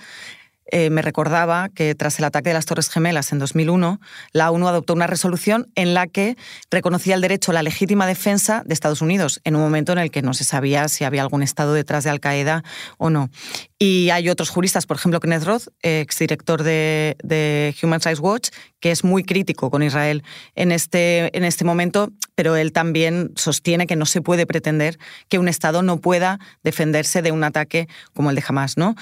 eh, 0.70 0.90
me 0.90 1.02
recordaba 1.02 1.68
que 1.68 1.94
tras 1.94 2.18
el 2.18 2.24
ataque 2.24 2.50
de 2.50 2.54
las 2.54 2.66
Torres 2.66 2.88
Gemelas 2.88 3.32
en 3.32 3.38
2001, 3.38 4.00
la 4.32 4.50
ONU 4.50 4.68
adoptó 4.68 4.94
una 4.94 5.06
resolución 5.06 5.66
en 5.74 5.94
la 5.94 6.06
que 6.06 6.36
reconocía 6.70 7.14
el 7.14 7.20
derecho 7.20 7.50
a 7.50 7.54
la 7.54 7.62
legítima 7.62 8.06
defensa 8.06 8.62
de 8.64 8.74
Estados 8.74 9.02
Unidos, 9.02 9.40
en 9.44 9.56
un 9.56 9.62
momento 9.62 9.92
en 9.92 9.98
el 9.98 10.10
que 10.10 10.22
no 10.22 10.34
se 10.34 10.44
sabía 10.44 10.88
si 10.88 11.04
había 11.04 11.22
algún 11.22 11.42
Estado 11.42 11.74
detrás 11.74 12.04
de 12.04 12.10
Al-Qaeda 12.10 12.62
o 12.98 13.10
no. 13.10 13.30
Y 13.78 14.10
hay 14.10 14.28
otros 14.28 14.50
juristas, 14.50 14.86
por 14.86 14.96
ejemplo, 14.96 15.20
Kenneth 15.20 15.44
Roth, 15.44 15.68
exdirector 15.82 16.62
de, 16.62 17.16
de 17.22 17.74
Human 17.82 18.00
Rights 18.00 18.20
Watch, 18.20 18.48
que 18.80 18.90
es 18.90 19.04
muy 19.04 19.24
crítico 19.24 19.70
con 19.70 19.82
Israel 19.82 20.22
en 20.54 20.72
este, 20.72 21.36
en 21.36 21.44
este 21.44 21.64
momento, 21.64 22.10
pero 22.34 22.56
él 22.56 22.72
también 22.72 23.32
sostiene 23.36 23.86
que 23.86 23.96
no 23.96 24.06
se 24.06 24.20
puede 24.20 24.46
pretender 24.46 24.98
que 25.28 25.38
un 25.38 25.48
Estado 25.48 25.82
no 25.82 26.00
pueda 26.00 26.38
defenderse 26.62 27.22
de 27.22 27.32
un 27.32 27.44
ataque 27.44 27.88
como 28.14 28.30
el 28.30 28.36
de 28.36 28.44
Hamas. 28.46 28.76
¿no? 28.76 28.94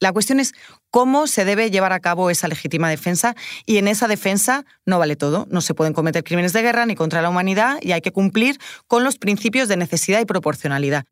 La 0.00 0.12
cuestión 0.12 0.40
es 0.40 0.52
cómo 0.90 1.26
se 1.26 1.44
debe 1.44 1.70
llevar 1.70 1.92
a 1.92 2.00
cabo 2.00 2.30
esa 2.30 2.48
legítima 2.48 2.88
defensa 2.88 3.34
y 3.66 3.78
en 3.78 3.88
esa 3.88 4.08
defensa 4.08 4.64
no 4.84 4.98
vale 4.98 5.16
todo. 5.16 5.46
No 5.50 5.60
se 5.60 5.74
pueden 5.74 5.92
cometer 5.92 6.24
crímenes 6.24 6.52
de 6.52 6.62
guerra 6.62 6.86
ni 6.86 6.94
contra 6.94 7.22
la 7.22 7.30
humanidad 7.30 7.78
y 7.80 7.92
hay 7.92 8.00
que 8.00 8.12
cumplir 8.12 8.58
con 8.86 9.04
los 9.04 9.16
principios 9.16 9.68
de 9.68 9.76
necesidad 9.76 10.20
y 10.20 10.24
proporcionalidad. 10.24 11.04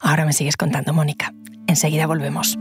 Ahora 0.00 0.24
me 0.24 0.32
sigues 0.32 0.56
contando, 0.56 0.92
Mónica. 0.92 1.32
Enseguida 1.66 2.06
volvemos. 2.06 2.58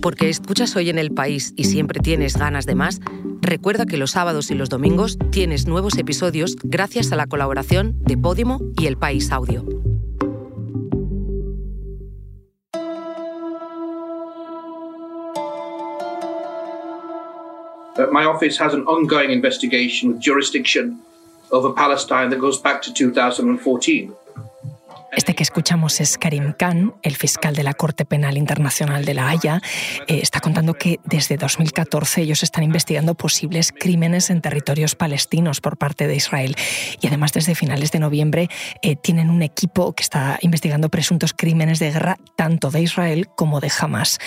Porque 0.00 0.28
escuchas 0.28 0.74
hoy 0.74 0.90
en 0.90 0.98
el 0.98 1.12
país 1.12 1.54
y 1.56 1.64
siempre 1.64 2.00
tienes 2.00 2.36
ganas 2.36 2.66
de 2.66 2.74
más, 2.74 3.00
recuerda 3.40 3.86
que 3.86 3.96
los 3.96 4.12
sábados 4.12 4.50
y 4.50 4.54
los 4.54 4.68
domingos 4.68 5.16
tienes 5.30 5.66
nuevos 5.66 5.96
episodios 5.96 6.56
gracias 6.64 7.12
a 7.12 7.16
la 7.16 7.26
colaboración 7.26 7.96
de 8.00 8.16
Podimo 8.16 8.60
y 8.76 8.86
El 8.86 8.96
País 8.96 9.30
Audio. 9.30 9.64
Uh, 18.02 18.10
my 18.10 18.24
office 18.24 18.58
has 18.58 18.74
an 18.74 18.84
ongoing 18.86 19.30
investigation 19.30 20.12
with 20.12 20.20
jurisdiction 20.20 20.98
over 21.50 21.72
Palestine 21.72 22.30
that 22.30 22.40
goes 22.40 22.58
back 22.58 22.82
to 22.82 22.92
2014. 22.92 24.12
Este 25.14 25.34
que 25.34 25.42
escuchamos 25.42 26.00
es 26.00 26.16
Karim 26.16 26.54
Khan, 26.54 26.94
el 27.02 27.16
fiscal 27.16 27.54
de 27.54 27.62
la 27.62 27.74
Corte 27.74 28.06
Penal 28.06 28.38
Internacional 28.38 29.04
de 29.04 29.12
La 29.12 29.28
Haya. 29.28 29.60
Eh, 30.06 30.20
está 30.22 30.40
contando 30.40 30.72
que 30.72 31.00
desde 31.04 31.36
2014 31.36 32.22
ellos 32.22 32.42
están 32.42 32.64
investigando 32.64 33.14
posibles 33.14 33.74
crímenes 33.78 34.30
en 34.30 34.40
territorios 34.40 34.94
palestinos 34.94 35.60
por 35.60 35.76
parte 35.76 36.06
de 36.06 36.16
Israel. 36.16 36.56
Y 37.02 37.08
además 37.08 37.34
desde 37.34 37.54
finales 37.54 37.92
de 37.92 37.98
noviembre 37.98 38.48
eh, 38.80 38.96
tienen 38.96 39.28
un 39.28 39.42
equipo 39.42 39.92
que 39.92 40.02
está 40.02 40.38
investigando 40.40 40.88
presuntos 40.88 41.34
crímenes 41.34 41.78
de 41.78 41.92
guerra 41.92 42.16
tanto 42.34 42.70
de 42.70 42.80
Israel 42.80 43.28
como 43.36 43.60
de 43.60 43.70
Hamas. 43.78 44.18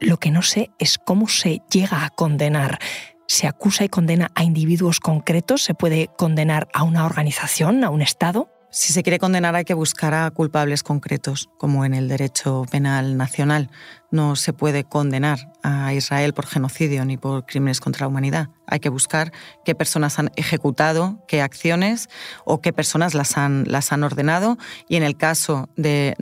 Lo 0.00 0.18
que 0.18 0.30
no 0.30 0.42
sé 0.42 0.70
es 0.78 0.98
cómo 0.98 1.28
se 1.28 1.62
llega 1.70 2.04
a 2.04 2.10
condenar 2.10 2.78
se 3.26 3.46
acusa 3.46 3.84
y 3.84 3.88
condena 3.88 4.30
a 4.34 4.44
individuos 4.44 5.00
concretos, 5.00 5.62
se 5.62 5.74
puede 5.74 6.08
condenar 6.16 6.68
a 6.72 6.82
una 6.82 7.06
organización, 7.06 7.84
a 7.84 7.90
un 7.90 8.02
Estado. 8.02 8.50
Si 8.70 8.92
se 8.92 9.02
quiere 9.02 9.18
condenar 9.18 9.54
hay 9.54 9.64
que 9.64 9.74
buscar 9.74 10.14
a 10.14 10.30
culpables 10.30 10.82
concretos, 10.82 11.48
como 11.58 11.84
en 11.84 11.94
el 11.94 12.08
derecho 12.08 12.64
penal 12.70 13.16
nacional. 13.16 13.70
No 14.14 14.36
se 14.36 14.52
puede 14.52 14.84
condenar 14.84 15.50
a 15.64 15.92
Israel 15.92 16.34
por 16.34 16.46
genocidio 16.46 17.04
ni 17.04 17.16
por 17.16 17.46
crímenes 17.46 17.80
contra 17.80 18.04
la 18.04 18.08
humanidad. 18.08 18.50
Hay 18.68 18.78
que 18.78 18.88
buscar 18.88 19.32
qué 19.64 19.74
personas 19.74 20.20
han 20.20 20.30
ejecutado 20.36 21.18
qué 21.26 21.42
acciones 21.42 22.08
o 22.44 22.60
qué 22.60 22.72
personas 22.72 23.14
las 23.14 23.36
han, 23.36 23.64
las 23.66 23.90
han 23.90 24.04
ordenado. 24.04 24.56
Y 24.88 24.94
en 24.94 25.02
el 25.02 25.16
caso 25.16 25.68
de, 25.76 26.14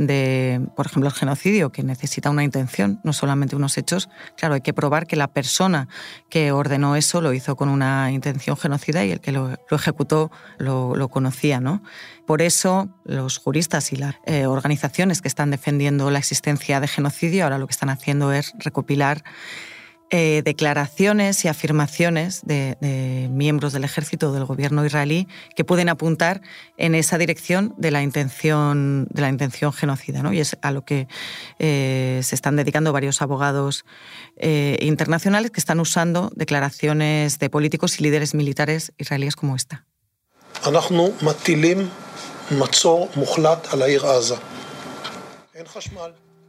por 0.74 0.86
ejemplo, 0.86 1.08
el 1.08 1.14
genocidio, 1.14 1.70
que 1.70 1.82
necesita 1.82 2.30
una 2.30 2.44
intención, 2.44 2.98
no 3.04 3.12
solamente 3.12 3.56
unos 3.56 3.76
hechos, 3.76 4.08
claro, 4.38 4.54
hay 4.54 4.62
que 4.62 4.72
probar 4.72 5.06
que 5.06 5.16
la 5.16 5.28
persona 5.28 5.86
que 6.30 6.50
ordenó 6.50 6.96
eso 6.96 7.20
lo 7.20 7.34
hizo 7.34 7.56
con 7.56 7.68
una 7.68 8.10
intención 8.10 8.56
genocida 8.56 9.04
y 9.04 9.10
el 9.10 9.20
que 9.20 9.32
lo, 9.32 9.58
ejecutó 9.70 10.30
lo, 10.56 10.96
lo, 10.96 11.08
conocía. 11.08 11.60
¿no? 11.60 11.82
Por 12.26 12.40
eso 12.40 12.88
los 13.04 13.38
juristas 13.38 13.92
y 13.92 13.96
las 13.96 14.16
eh, 14.24 14.46
organizaciones 14.46 15.20
que 15.20 15.28
están 15.28 15.50
defendiendo 15.50 16.10
la 16.10 16.18
existencia 16.18 16.80
de 16.80 16.88
genocidio 16.88 17.44
ahora 17.44 17.58
lo 17.58 17.66
que 17.66 17.72
están 17.72 17.81
haciendo 17.90 18.32
es 18.32 18.52
recopilar 18.58 19.22
eh, 20.14 20.42
declaraciones 20.44 21.42
y 21.46 21.48
afirmaciones 21.48 22.42
de, 22.44 22.76
miembros 23.30 23.72
del 23.72 23.82
ejército 23.82 24.30
del 24.30 24.44
gobierno 24.44 24.84
israelí 24.84 25.26
que 25.56 25.64
pueden 25.64 25.88
apuntar 25.88 26.42
en 26.76 26.94
esa 26.94 27.16
dirección 27.16 27.74
de 27.78 27.90
la 27.90 28.02
intención, 28.02 29.06
de 29.08 29.22
la 29.22 29.30
intención 29.30 29.72
genocida. 29.72 30.22
¿no? 30.22 30.34
Y 30.34 30.40
es 30.40 30.58
a 30.60 30.70
lo 30.70 30.84
que 30.84 31.08
eh, 31.58 32.20
se 32.22 32.34
están 32.34 32.56
dedicando 32.56 32.92
varios 32.92 33.22
abogados 33.22 33.86
eh, 34.36 34.76
internacionales 34.82 35.50
que 35.50 35.60
están 35.60 35.80
usando 35.80 36.30
declaraciones 36.36 37.38
de 37.38 37.48
políticos 37.48 37.98
y 37.98 38.02
líderes 38.02 38.34
militares 38.34 38.92
israelíes 38.98 39.34
como 39.34 39.56
esta. 39.56 39.86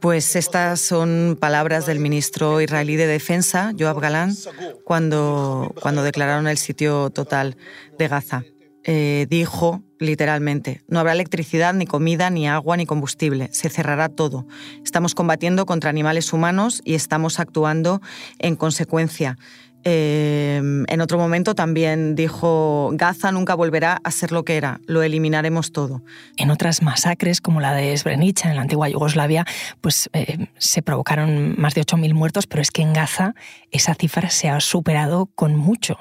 Pues 0.04 0.36
estas 0.36 0.82
son 0.82 1.38
palabras 1.40 1.86
del 1.86 1.98
ministro 1.98 2.60
israelí 2.60 2.96
de 2.96 3.06
Defensa, 3.06 3.72
Joab 3.78 4.00
Galan, 4.00 4.36
cuando, 4.84 5.74
cuando 5.80 6.02
declararon 6.02 6.46
el 6.46 6.58
sitio 6.58 7.08
total 7.08 7.56
de 7.98 8.08
Gaza. 8.08 8.44
Eh, 8.84 9.26
dijo 9.30 9.82
literalmente, 9.98 10.82
no 10.88 11.00
habrá 11.00 11.12
electricidad, 11.12 11.72
ni 11.72 11.86
comida, 11.86 12.28
ni 12.28 12.46
agua, 12.46 12.76
ni 12.76 12.84
combustible, 12.84 13.48
se 13.50 13.70
cerrará 13.70 14.10
todo. 14.10 14.46
Estamos 14.84 15.14
combatiendo 15.14 15.64
contra 15.64 15.88
animales 15.88 16.34
humanos 16.34 16.82
y 16.84 16.92
estamos 16.92 17.40
actuando 17.40 18.02
en 18.38 18.56
consecuencia. 18.56 19.38
Em, 19.84 20.84
en 20.88 21.00
otro 21.02 21.18
momento 21.18 21.54
también 21.54 22.14
dijo, 22.14 22.90
Gaza 22.94 23.32
nunca 23.32 23.54
volverá 23.54 24.00
a 24.02 24.10
ser 24.10 24.32
lo 24.32 24.44
que 24.44 24.56
era, 24.56 24.80
lo 24.86 25.02
eliminaremos 25.02 25.72
todo. 25.72 26.02
En 26.36 26.50
otras 26.50 26.82
masacres, 26.82 27.42
como 27.42 27.60
la 27.60 27.74
de 27.74 27.96
Srebrenica 27.96 28.48
en 28.48 28.56
la 28.56 28.62
antigua 28.62 28.88
Yugoslavia, 28.88 29.44
pues 29.82 30.08
eh, 30.14 30.48
se 30.56 30.82
provocaron 30.82 31.54
más 31.58 31.74
de 31.74 31.82
8.000 31.82 32.14
muertos, 32.14 32.46
pero 32.46 32.62
es 32.62 32.70
que 32.70 32.82
en 32.82 32.94
Gaza 32.94 33.34
esa 33.70 33.94
cifra 33.94 34.30
se 34.30 34.48
ha 34.48 34.58
superado 34.60 35.26
con 35.34 35.54
mucho. 35.54 35.98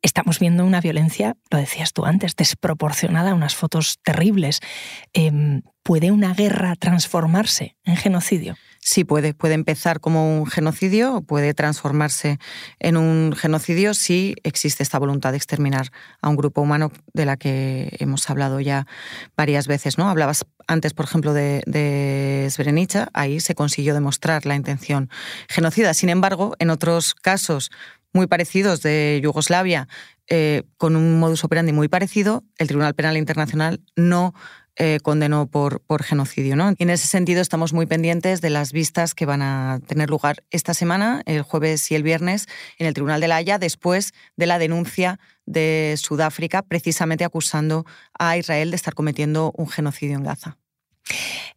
Estamos 0.00 0.38
viendo 0.38 0.64
una 0.64 0.80
violencia, 0.80 1.36
lo 1.50 1.58
decías 1.58 1.92
tú 1.92 2.04
antes, 2.04 2.36
desproporcionada, 2.36 3.34
unas 3.34 3.56
fotos 3.56 3.98
terribles. 4.02 4.60
Em, 5.12 5.62
¿Puede 5.82 6.12
una 6.12 6.32
guerra 6.32 6.76
transformarse 6.76 7.76
en 7.84 7.96
genocidio? 7.96 8.56
Sí 8.86 9.02
puede, 9.02 9.34
puede 9.34 9.54
empezar 9.54 9.98
como 9.98 10.38
un 10.38 10.46
genocidio 10.46 11.16
o 11.16 11.20
puede 11.20 11.54
transformarse 11.54 12.38
en 12.78 12.96
un 12.96 13.34
genocidio 13.36 13.94
si 13.94 14.36
existe 14.44 14.84
esta 14.84 15.00
voluntad 15.00 15.32
de 15.32 15.38
exterminar 15.38 15.90
a 16.22 16.28
un 16.28 16.36
grupo 16.36 16.60
humano 16.60 16.92
de 17.12 17.26
la 17.26 17.36
que 17.36 17.96
hemos 17.98 18.30
hablado 18.30 18.60
ya 18.60 18.86
varias 19.36 19.66
veces. 19.66 19.98
¿no? 19.98 20.08
Hablabas 20.08 20.46
antes, 20.68 20.94
por 20.94 21.04
ejemplo, 21.04 21.32
de, 21.34 21.64
de 21.66 22.46
Srebrenica, 22.48 23.08
ahí 23.12 23.40
se 23.40 23.56
consiguió 23.56 23.92
demostrar 23.92 24.46
la 24.46 24.54
intención 24.54 25.10
genocida. 25.48 25.92
Sin 25.92 26.08
embargo, 26.08 26.54
en 26.60 26.70
otros 26.70 27.14
casos 27.14 27.72
muy 28.12 28.28
parecidos 28.28 28.82
de 28.82 29.20
Yugoslavia, 29.20 29.88
eh, 30.28 30.62
con 30.76 30.94
un 30.94 31.18
modus 31.18 31.42
operandi 31.42 31.72
muy 31.72 31.88
parecido, 31.88 32.44
el 32.58 32.68
Tribunal 32.68 32.94
Penal 32.94 33.16
Internacional 33.16 33.80
no 33.96 34.32
eh, 34.78 34.98
condenó 35.02 35.46
por, 35.46 35.80
por 35.80 36.02
genocidio. 36.02 36.54
¿no? 36.54 36.72
Y 36.72 36.82
en 36.82 36.90
ese 36.90 37.06
sentido 37.06 37.40
estamos 37.40 37.72
muy 37.72 37.86
pendientes 37.86 38.40
de 38.40 38.50
las 38.50 38.72
vistas 38.72 39.14
que 39.14 39.24
van 39.24 39.40
a 39.40 39.80
tener 39.86 40.10
lugar 40.10 40.44
esta 40.50 40.74
semana, 40.74 41.22
el 41.24 41.42
jueves 41.42 41.90
y 41.90 41.94
el 41.94 42.02
viernes, 42.02 42.46
en 42.78 42.86
el 42.86 42.92
Tribunal 42.92 43.20
de 43.20 43.28
la 43.28 43.36
Haya, 43.36 43.58
después 43.58 44.12
de 44.36 44.46
la 44.46 44.58
denuncia 44.58 45.18
de 45.46 45.94
Sudáfrica, 45.96 46.60
precisamente 46.62 47.24
acusando 47.24 47.86
a 48.18 48.36
Israel 48.36 48.70
de 48.70 48.76
estar 48.76 48.94
cometiendo 48.94 49.52
un 49.56 49.68
genocidio 49.68 50.16
en 50.16 50.24
Gaza. 50.24 50.58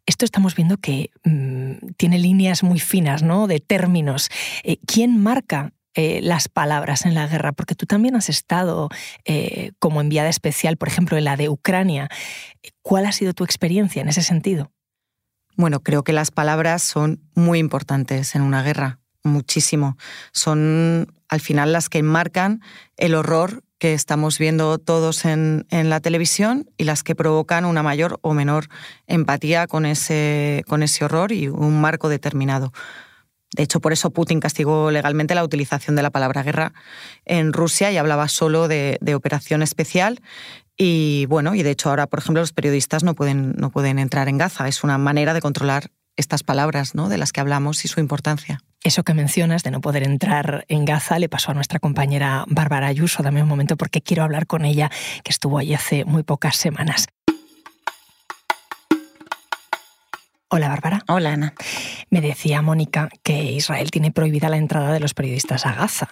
Esto 0.06 0.26
estamos 0.26 0.56
viendo 0.56 0.78
que 0.78 1.12
mm, 1.24 1.94
tiene 1.98 2.20
líneas 2.20 2.64
muy 2.64 2.80
finas, 2.80 3.22
¿no? 3.22 3.48
De 3.48 3.60
términos. 3.60 4.30
Eh, 4.64 4.78
¿Quién 4.86 5.22
marca 5.22 5.74
eh, 5.96 6.20
las 6.22 6.50
palabras 6.50 7.06
en 7.06 7.16
la 7.16 7.28
guerra, 7.28 7.52
porque 7.52 7.74
tú 7.74 7.86
también 7.86 8.16
has 8.16 8.30
estado 8.30 8.90
eh, 9.26 9.72
como 9.80 10.02
enviada 10.02 10.30
especial, 10.30 10.78
por 10.78 10.88
ejemplo, 10.88 11.18
en 11.18 11.24
la 11.24 11.36
de 11.36 11.50
Ucrania. 11.50 12.10
¿Cuál 12.82 13.06
ha 13.08 13.12
sido 13.12 13.34
tu 13.34 13.44
experiencia 13.44 14.02
en 14.02 14.08
ese 14.08 14.22
sentido? 14.22 14.72
Bueno, 15.56 15.82
creo 15.82 16.04
que 16.04 16.14
las 16.14 16.32
palabras 16.32 16.84
son 16.84 17.22
muy 17.34 17.60
importantes 17.60 18.36
en 18.36 18.44
una 18.44 18.62
guerra, 18.62 19.00
muchísimo. 19.24 19.98
Son 20.32 21.12
al 21.28 21.40
final 21.42 21.74
las 21.74 21.90
que 21.90 22.04
marcan 22.04 22.62
el 22.96 23.16
horror 23.16 23.64
que 23.80 23.94
estamos 23.94 24.38
viendo 24.38 24.78
todos 24.78 25.26
en, 25.26 25.66
en, 25.70 25.90
la 25.90 26.02
televisión 26.02 26.70
y 26.78 26.84
las 26.84 27.02
que 27.02 27.16
provocan 27.16 27.66
una 27.66 27.82
mayor 27.82 28.20
o 28.22 28.34
menor 28.34 28.68
empatía 29.08 29.68
con 29.68 29.86
ese, 29.86 30.64
con 30.68 30.84
ese 30.84 31.06
horror 31.06 31.32
y 31.32 31.48
un 31.48 31.82
marco 31.82 32.10
determinado. 32.10 32.74
De 33.56 33.64
hecho, 33.64 33.80
por 33.82 33.94
eso 33.94 34.12
Putin 34.12 34.40
castigó 34.40 34.92
legalmente 34.92 35.36
la 35.36 35.44
utilización 35.44 35.96
de 35.96 36.04
la 36.04 36.12
palabra 36.12 36.44
guerra 36.44 36.74
en 37.26 37.54
Rusia 37.54 37.92
y 37.92 37.98
hablaba 37.98 38.28
solo 38.28 38.68
de, 38.68 39.00
operación 39.16 39.64
especial. 39.64 40.22
Y 40.78 41.26
bueno, 41.26 41.56
y 41.56 41.64
de 41.64 41.72
hecho 41.72 41.90
ahora, 41.90 42.08
por 42.08 42.20
ejemplo, 42.20 42.42
los 42.42 42.54
periodistas 42.54 43.04
no 43.04 43.16
pueden, 43.16 43.54
no 43.58 43.70
pueden 43.72 44.00
entrar 44.00 44.30
en 44.30 44.38
Gaza. 44.38 44.68
Es 44.68 44.84
una 44.84 44.98
manera 44.98 45.34
de 45.34 45.42
controlar 45.42 45.92
estas 46.16 46.44
palabras 46.44 46.96
¿no? 46.96 47.10
de 47.10 47.18
las 47.18 47.32
que 47.32 47.42
hablamos 47.42 47.84
y 47.86 47.88
su 47.88 48.00
importancia. 48.00 48.62
Eso 48.84 49.04
que 49.04 49.14
mencionas 49.14 49.64
de 49.64 49.72
no 49.72 49.82
poder 49.82 50.04
entrar 50.04 50.64
en 50.70 50.86
Gaza 50.86 51.20
le 51.20 51.28
pasó 51.28 51.52
a 51.52 51.54
nuestra 51.54 51.80
compañera 51.80 52.46
Bárbara 52.48 52.88
Ayuso. 52.88 53.24
Dame 53.24 53.42
un 53.42 53.50
momento 53.50 53.76
porque 53.76 54.02
quiero 54.02 54.24
hablar 54.24 54.48
con 54.48 54.64
ella, 54.64 54.90
que 55.24 55.32
estuvo 55.32 55.58
allí 55.58 55.74
hace 55.74 56.06
muy 56.06 56.24
pocas 56.24 56.56
semanas. 56.56 57.08
Hola, 60.52 60.68
Bárbara. 60.68 61.04
Hola, 61.08 61.34
Ana. 61.34 61.54
Me 62.10 62.22
decía 62.22 62.64
Mónica 62.64 63.10
que 63.22 63.52
Israel 63.52 63.92
tiene 63.92 64.12
prohibida 64.12 64.50
la 64.50 64.58
entrada 64.58 64.92
de 64.92 65.00
los 65.00 65.14
periodistas 65.14 65.68
a 65.68 65.76
Gaza. 65.76 66.10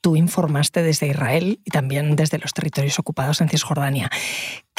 Tú 0.00 0.14
informaste 0.14 0.84
desde 0.84 1.08
Israel 1.08 1.60
y 1.64 1.70
también 1.72 2.14
desde 2.14 2.38
los 2.38 2.52
territorios 2.52 3.00
ocupados 3.00 3.40
en 3.40 3.48
Cisjordania. 3.48 4.08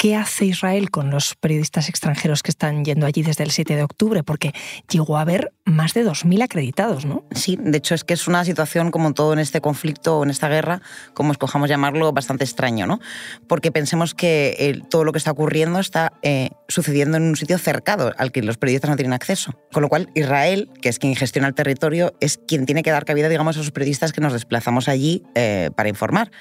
¿Qué 0.02 0.16
hace 0.16 0.46
Israel 0.46 0.90
con 0.90 1.10
los 1.10 1.36
periodistas 1.36 1.88
extranjeros 1.88 2.42
que 2.42 2.50
están 2.50 2.84
yendo 2.84 3.06
allí 3.06 3.22
desde 3.22 3.44
el 3.44 3.52
7 3.52 3.76
de 3.76 3.84
octubre? 3.84 4.24
Porque 4.24 4.52
llegó 4.90 5.16
a 5.16 5.20
haber 5.20 5.52
más 5.64 5.94
de 5.94 6.04
2.000 6.04 6.42
acreditados, 6.42 7.04
¿no? 7.04 7.24
Sí, 7.30 7.56
de 7.56 7.78
hecho 7.78 7.94
es 7.94 8.02
que 8.02 8.14
es 8.14 8.26
una 8.26 8.44
situación 8.44 8.90
como 8.90 9.14
todo 9.14 9.32
en 9.32 9.38
este 9.38 9.60
conflicto 9.60 10.24
en 10.24 10.30
esta 10.30 10.48
guerra, 10.48 10.82
como 11.14 11.30
escojamos 11.30 11.68
llamarlo, 11.68 12.12
bastante 12.12 12.42
extraño, 12.42 12.88
¿no? 12.88 12.98
Porque 13.46 13.70
pensemos 13.70 14.12
que 14.12 14.82
todo 14.90 15.04
lo 15.04 15.12
que 15.12 15.18
está 15.18 15.30
ocurriendo 15.30 15.78
está 15.78 16.14
eh, 16.22 16.50
sucediendo 16.66 17.16
en 17.16 17.22
un 17.22 17.36
sitio 17.36 17.56
cercado 17.58 18.12
al 18.18 18.32
que 18.32 18.42
los 18.42 18.58
periodistas 18.58 18.90
no 18.90 18.96
tienen 18.96 19.12
acceso. 19.12 19.52
Con 19.72 19.82
lo 19.82 19.88
cual 19.88 20.10
Israel, 20.16 20.68
que 20.80 20.88
es 20.88 20.98
quien 20.98 21.14
gestiona 21.14 21.46
el 21.46 21.54
territorio, 21.54 22.12
es 22.18 22.40
quien 22.48 22.66
tiene 22.66 22.82
que 22.82 22.90
dar 22.90 23.04
cabida, 23.04 23.28
digamos, 23.28 23.56
a 23.56 23.60
esos 23.60 23.70
periodistas 23.70 24.12
que 24.12 24.20
nos 24.20 24.32
desplazamos 24.32 24.88
allí 24.88 25.22
eh, 25.36 25.70
para 25.76 25.88
informar 25.88 26.32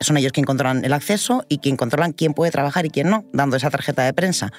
son 0.00 0.16
ellos 0.16 0.32
quien 0.32 0.44
controlan 0.44 0.84
el 0.84 0.92
acceso 0.92 1.44
y 1.48 1.58
quien 1.58 1.76
controlan 1.76 2.12
quién 2.12 2.34
puede 2.34 2.50
trabajar 2.50 2.86
y 2.86 2.90
quién 2.90 3.10
no, 3.10 3.24
dando 3.32 3.56
esa 3.56 3.70
tarjeta 3.70 4.02
de 4.02 4.12
prensa. 4.12 4.52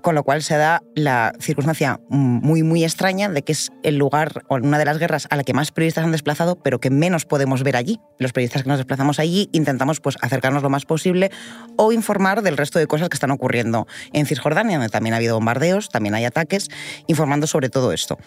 Con 0.00 0.14
lo 0.14 0.24
cual 0.24 0.42
se 0.42 0.56
da 0.56 0.82
la 0.94 1.32
circunstancia 1.40 2.00
muy, 2.08 2.62
muy 2.62 2.84
extraña 2.84 3.28
de 3.28 3.42
que 3.42 3.52
es 3.52 3.70
el 3.82 3.96
lugar 3.96 4.44
o 4.48 4.56
una 4.56 4.78
de 4.78 4.84
las 4.84 4.98
guerras 4.98 5.26
a 5.30 5.36
la 5.36 5.44
que 5.44 5.54
más 5.54 5.70
periodistas 5.70 6.04
han 6.04 6.12
desplazado, 6.12 6.56
pero 6.56 6.80
que 6.80 6.90
menos 6.90 7.24
podemos 7.24 7.62
ver 7.62 7.76
allí. 7.76 8.00
Los 8.18 8.32
periodistas 8.32 8.62
que 8.62 8.68
nos 8.68 8.78
desplazamos 8.78 9.18
allí 9.18 9.48
intentamos 9.52 10.00
pues, 10.00 10.16
acercarnos 10.20 10.62
lo 10.62 10.70
más 10.70 10.84
posible 10.84 11.30
o 11.76 11.92
informar 11.92 12.42
del 12.42 12.56
resto 12.56 12.78
de 12.78 12.86
cosas 12.86 13.08
que 13.08 13.16
están 13.16 13.30
ocurriendo 13.30 13.86
en 14.12 14.26
Cisjordania, 14.26 14.78
donde 14.78 14.90
también 14.90 15.14
ha 15.14 15.16
habido 15.16 15.34
bombardeos, 15.34 15.88
también 15.88 16.14
hay 16.14 16.24
ataques, 16.24 16.68
informando 17.06 17.46
sobre 17.46 17.70
todo 17.70 17.92
esto. 17.92 18.18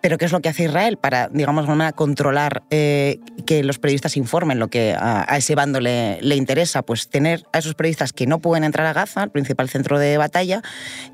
Pero 0.00 0.18
¿qué 0.18 0.24
es 0.24 0.32
lo 0.32 0.40
que 0.40 0.48
hace 0.48 0.64
Israel 0.64 0.96
para, 0.96 1.28
digamos, 1.28 1.66
controlar 1.94 2.62
eh, 2.70 3.18
que 3.46 3.62
los 3.62 3.78
periodistas 3.78 4.16
informen 4.16 4.58
lo 4.58 4.68
que 4.68 4.94
a, 4.98 5.24
ese 5.36 5.54
bando 5.54 5.80
le, 5.80 6.20
le, 6.22 6.36
interesa? 6.36 6.82
Pues 6.82 7.08
tener 7.08 7.44
a 7.52 7.58
esos 7.58 7.74
periodistas 7.74 8.12
que 8.12 8.26
no 8.26 8.38
pueden 8.38 8.64
entrar 8.64 8.86
a 8.86 8.92
Gaza, 8.92 9.22
el 9.22 9.30
principal 9.30 9.68
centro 9.68 9.98
de 9.98 10.16
batalla, 10.16 10.62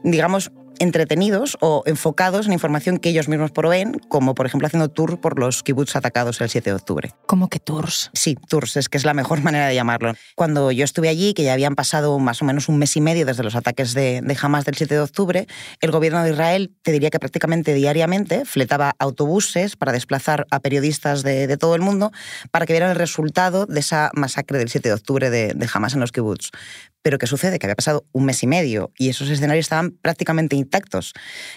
digamos, 0.02 0.52
entretenidos 0.78 1.56
o 1.60 1.82
enfocados 1.86 2.46
en 2.46 2.52
información 2.52 2.98
que 2.98 3.10
ellos 3.10 3.28
mismos 3.28 3.50
proveen, 3.50 3.98
como 4.08 4.34
por 4.34 4.46
ejemplo 4.46 4.66
haciendo 4.66 4.88
tours 4.88 5.16
por 5.18 5.38
los 5.38 5.62
kibbutz 5.62 5.96
atacados 5.96 6.40
el 6.40 6.48
7 6.48 6.70
de 6.70 6.76
octubre. 6.76 7.14
¿Cómo 7.26 7.48
que 7.48 7.58
tours? 7.58 8.10
Sí, 8.12 8.36
tours, 8.48 8.76
es 8.76 8.88
que 8.88 8.98
es 8.98 9.04
la 9.04 9.14
mejor 9.14 9.40
manera 9.44 9.66
de 9.66 9.74
llamarlo. 9.74 10.14
Cuando 10.34 10.70
yo 10.72 10.84
estuve 10.84 11.08
allí, 11.08 11.34
que 11.34 11.44
ya 11.44 11.52
habían 11.52 11.74
pasado 11.74 12.18
más 12.18 12.42
o 12.42 12.44
menos 12.44 12.68
un 12.68 12.78
mes 12.78 12.96
y 12.96 13.00
medio 13.00 13.26
desde 13.26 13.42
los 13.42 13.56
ataques 13.56 13.94
de, 13.94 14.20
de 14.22 14.38
Hamas 14.40 14.64
del 14.64 14.76
7 14.76 14.94
de 14.94 15.00
octubre, 15.00 15.46
el 15.80 15.90
gobierno 15.90 16.22
de 16.22 16.30
Israel, 16.30 16.74
te 16.82 16.92
diría 16.92 17.10
que 17.10 17.18
prácticamente 17.18 17.74
diariamente, 17.74 18.44
fletaba 18.44 18.94
autobuses 18.98 19.76
para 19.76 19.92
desplazar 19.92 20.46
a 20.50 20.60
periodistas 20.60 21.22
de, 21.22 21.46
de 21.46 21.56
todo 21.56 21.74
el 21.74 21.82
mundo 21.82 22.12
para 22.50 22.66
que 22.66 22.72
vieran 22.72 22.90
el 22.90 22.96
resultado 22.96 23.66
de 23.66 23.80
esa 23.80 24.10
masacre 24.14 24.58
del 24.58 24.68
7 24.68 24.88
de 24.88 24.94
octubre 24.94 25.30
de, 25.30 25.52
de 25.54 25.68
Hamas 25.72 25.94
en 25.94 26.00
los 26.00 26.12
kibbutz. 26.12 26.50
Pero 27.06 27.18
¿qué 27.18 27.28
sucede? 27.28 27.60
Que 27.60 27.66
había 27.66 27.76
pasado 27.76 28.04
un 28.10 28.24
mes 28.24 28.42
y 28.42 28.48
medio 28.48 28.90
y 28.98 29.10
esos 29.10 29.30
escenarios 29.30 29.66
estaban 29.66 29.92
prácticamente 29.92 30.56
intactos. 30.56 31.12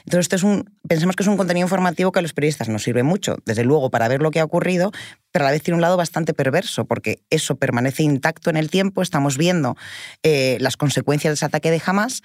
Entonces, 0.06 0.26
esto 0.26 0.36
es 0.36 0.44
un, 0.44 0.78
pensemos 0.88 1.16
que 1.16 1.24
es 1.24 1.28
un 1.28 1.38
contenido 1.38 1.66
informativo 1.66 2.12
que 2.12 2.20
a 2.20 2.22
los 2.22 2.34
periodistas 2.34 2.70
nos 2.70 2.84
sirve 2.84 3.02
mucho, 3.02 3.36
desde 3.48 3.64
luego, 3.64 3.90
para 3.90 4.08
ver 4.08 4.22
lo 4.22 4.30
que 4.30 4.40
ha 4.40 4.44
ocurrido, 4.44 4.92
pero 5.32 5.46
a 5.46 5.48
la 5.48 5.52
vez 5.52 5.64
tiene 5.64 5.78
un 5.78 5.82
lado 5.82 5.98
bastante 5.98 6.36
perverso, 6.36 6.86
porque 6.86 7.24
eso 7.32 7.56
permanece 7.56 8.04
intacto 8.04 8.52
en 8.52 8.58
el 8.58 8.70
tiempo, 8.70 9.02
estamos 9.02 9.40
viendo 9.40 9.76
eh, 10.22 10.58
las 10.60 10.78
consecuencias 10.78 11.32
de 11.32 11.34
ese 11.34 11.46
ataque 11.46 11.72
de 11.72 11.82
Hamas 11.84 12.22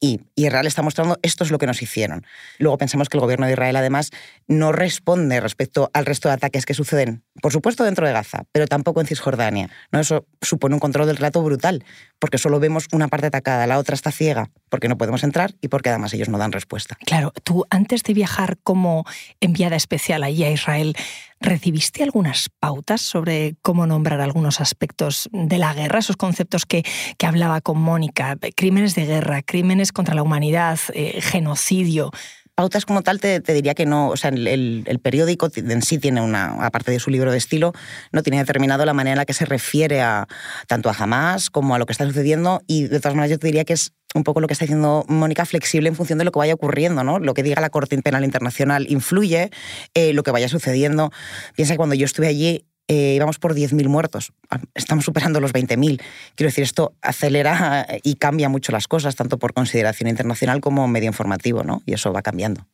y, 0.00 0.20
Israel 0.34 0.66
está 0.66 0.82
mostrando 0.82 1.18
esto 1.22 1.44
es 1.44 1.50
lo 1.50 1.58
que 1.58 1.66
nos 1.66 1.80
hicieron. 1.80 2.26
Luego 2.58 2.76
pensamos 2.76 3.08
que 3.08 3.16
el 3.16 3.22
gobierno 3.22 3.46
de 3.46 3.52
Israel 3.52 3.76
además 3.76 4.10
no 4.46 4.70
responde 4.72 5.40
respecto 5.40 5.90
al 5.94 6.04
resto 6.04 6.28
de 6.28 6.34
ataques 6.34 6.66
que 6.66 6.74
suceden, 6.74 7.24
por 7.40 7.52
supuesto 7.52 7.84
dentro 7.84 8.06
de 8.06 8.12
Gaza, 8.12 8.44
pero 8.52 8.66
tampoco 8.66 9.00
en 9.00 9.06
Cisjordania. 9.06 9.70
¿no? 9.92 10.00
Eso 10.00 10.26
supone 10.42 10.74
un 10.74 10.80
control 10.80 11.06
del 11.06 11.16
relato 11.16 11.42
brutal, 11.42 11.84
porque 12.18 12.38
solo 12.38 12.60
vemos 12.60 12.86
una 12.92 13.08
parte 13.08 13.26
atacada, 13.26 13.66
la 13.66 13.78
otra 13.78 13.94
está 13.94 14.10
ciega, 14.10 14.50
porque 14.68 14.88
no 14.88 14.96
podemos 14.96 15.22
entrar 15.22 15.54
y 15.60 15.68
porque 15.68 15.90
además 15.90 16.12
ellos 16.14 16.28
no 16.28 16.38
dan 16.38 16.52
respuesta. 16.52 16.96
Claro, 17.04 17.32
tú 17.44 17.64
antes 17.70 18.02
de 18.02 18.14
viajar 18.14 18.58
como 18.62 19.04
enviada 19.40 19.76
especial 19.76 20.22
allí 20.22 20.44
a 20.44 20.50
Israel, 20.50 20.96
¿recibiste 21.40 22.02
algunas 22.02 22.48
pautas 22.60 23.00
sobre 23.02 23.56
cómo 23.62 23.86
nombrar 23.86 24.20
algunos 24.20 24.60
aspectos 24.60 25.28
de 25.32 25.58
la 25.58 25.74
guerra, 25.74 25.98
esos 25.98 26.16
conceptos 26.16 26.66
que, 26.66 26.84
que 27.18 27.26
hablaba 27.26 27.60
con 27.60 27.78
Mónica, 27.78 28.36
crímenes 28.54 28.94
de 28.94 29.06
guerra, 29.06 29.42
crímenes 29.42 29.92
contra 29.92 30.14
la 30.14 30.22
humanidad, 30.22 30.78
eh, 30.94 31.20
genocidio? 31.20 32.10
Pautas 32.56 32.86
como 32.86 33.02
tal 33.02 33.20
te, 33.20 33.40
diría 33.40 33.74
que 33.74 33.84
no, 33.84 34.08
o 34.08 34.16
sea, 34.16 34.30
el, 34.30 34.84
el, 34.86 34.98
periódico 34.98 35.50
en 35.54 35.82
sí 35.82 35.98
tiene 35.98 36.22
una, 36.22 36.64
aparte 36.64 36.90
de 36.90 36.98
su 36.98 37.10
libro 37.10 37.30
de 37.30 37.36
estilo, 37.36 37.72
no 38.12 38.22
tiene 38.22 38.38
determinado 38.38 38.86
la 38.86 38.94
manera 38.94 39.12
en 39.12 39.18
la 39.18 39.26
que 39.26 39.34
se 39.34 39.44
refiere 39.44 40.00
a 40.00 40.26
tanto 40.66 40.88
a 40.88 40.94
Hamas 40.98 41.50
como 41.50 41.74
a 41.74 41.78
lo 41.78 41.84
que 41.84 41.92
está 41.92 42.06
sucediendo 42.06 42.62
y 42.66 42.84
de 42.84 42.98
todas 42.98 43.14
maneras 43.14 43.32
yo 43.32 43.38
te 43.38 43.46
diría 43.46 43.66
que 43.66 43.74
es 43.74 43.92
un 44.14 44.24
poco 44.24 44.40
lo 44.40 44.46
que 44.46 44.54
está 44.54 44.64
diciendo 44.64 45.04
Mónica, 45.06 45.44
flexible 45.44 45.90
en 45.90 45.94
función 45.94 46.18
de 46.18 46.24
lo 46.24 46.32
que 46.32 46.38
vaya 46.38 46.54
ocurriendo, 46.54 47.04
¿no? 47.04 47.18
Lo 47.18 47.34
que 47.34 47.42
diga 47.42 47.60
la 47.60 47.68
Corte 47.68 48.00
Penal 48.00 48.24
Internacional 48.24 48.86
influye, 48.88 49.50
eh, 49.92 50.14
lo 50.14 50.22
que 50.22 50.30
vaya 50.30 50.48
sucediendo. 50.48 51.12
Piensa 51.54 51.74
que 51.74 51.76
cuando 51.76 51.94
yo 51.94 52.06
estuve 52.06 52.26
allí, 52.26 52.64
eh, 52.88 53.14
íbamos 53.16 53.38
por 53.38 53.54
10.000 53.54 53.88
muertos. 53.88 54.32
Estamos 54.74 55.04
superando 55.04 55.40
los 55.40 55.52
20.000. 55.52 56.00
Quiero 56.34 56.48
decir, 56.48 56.64
esto 56.64 56.94
acelera 57.02 57.86
y 58.02 58.14
cambia 58.16 58.48
mucho 58.48 58.72
las 58.72 58.88
cosas, 58.88 59.16
tanto 59.16 59.38
por 59.38 59.52
consideración 59.52 60.08
internacional 60.08 60.60
como 60.60 60.86
medio 60.88 61.08
informativo, 61.08 61.64
¿no? 61.64 61.82
Y 61.86 61.94
eso 61.94 62.12
va 62.12 62.22
cambiando. 62.22 62.66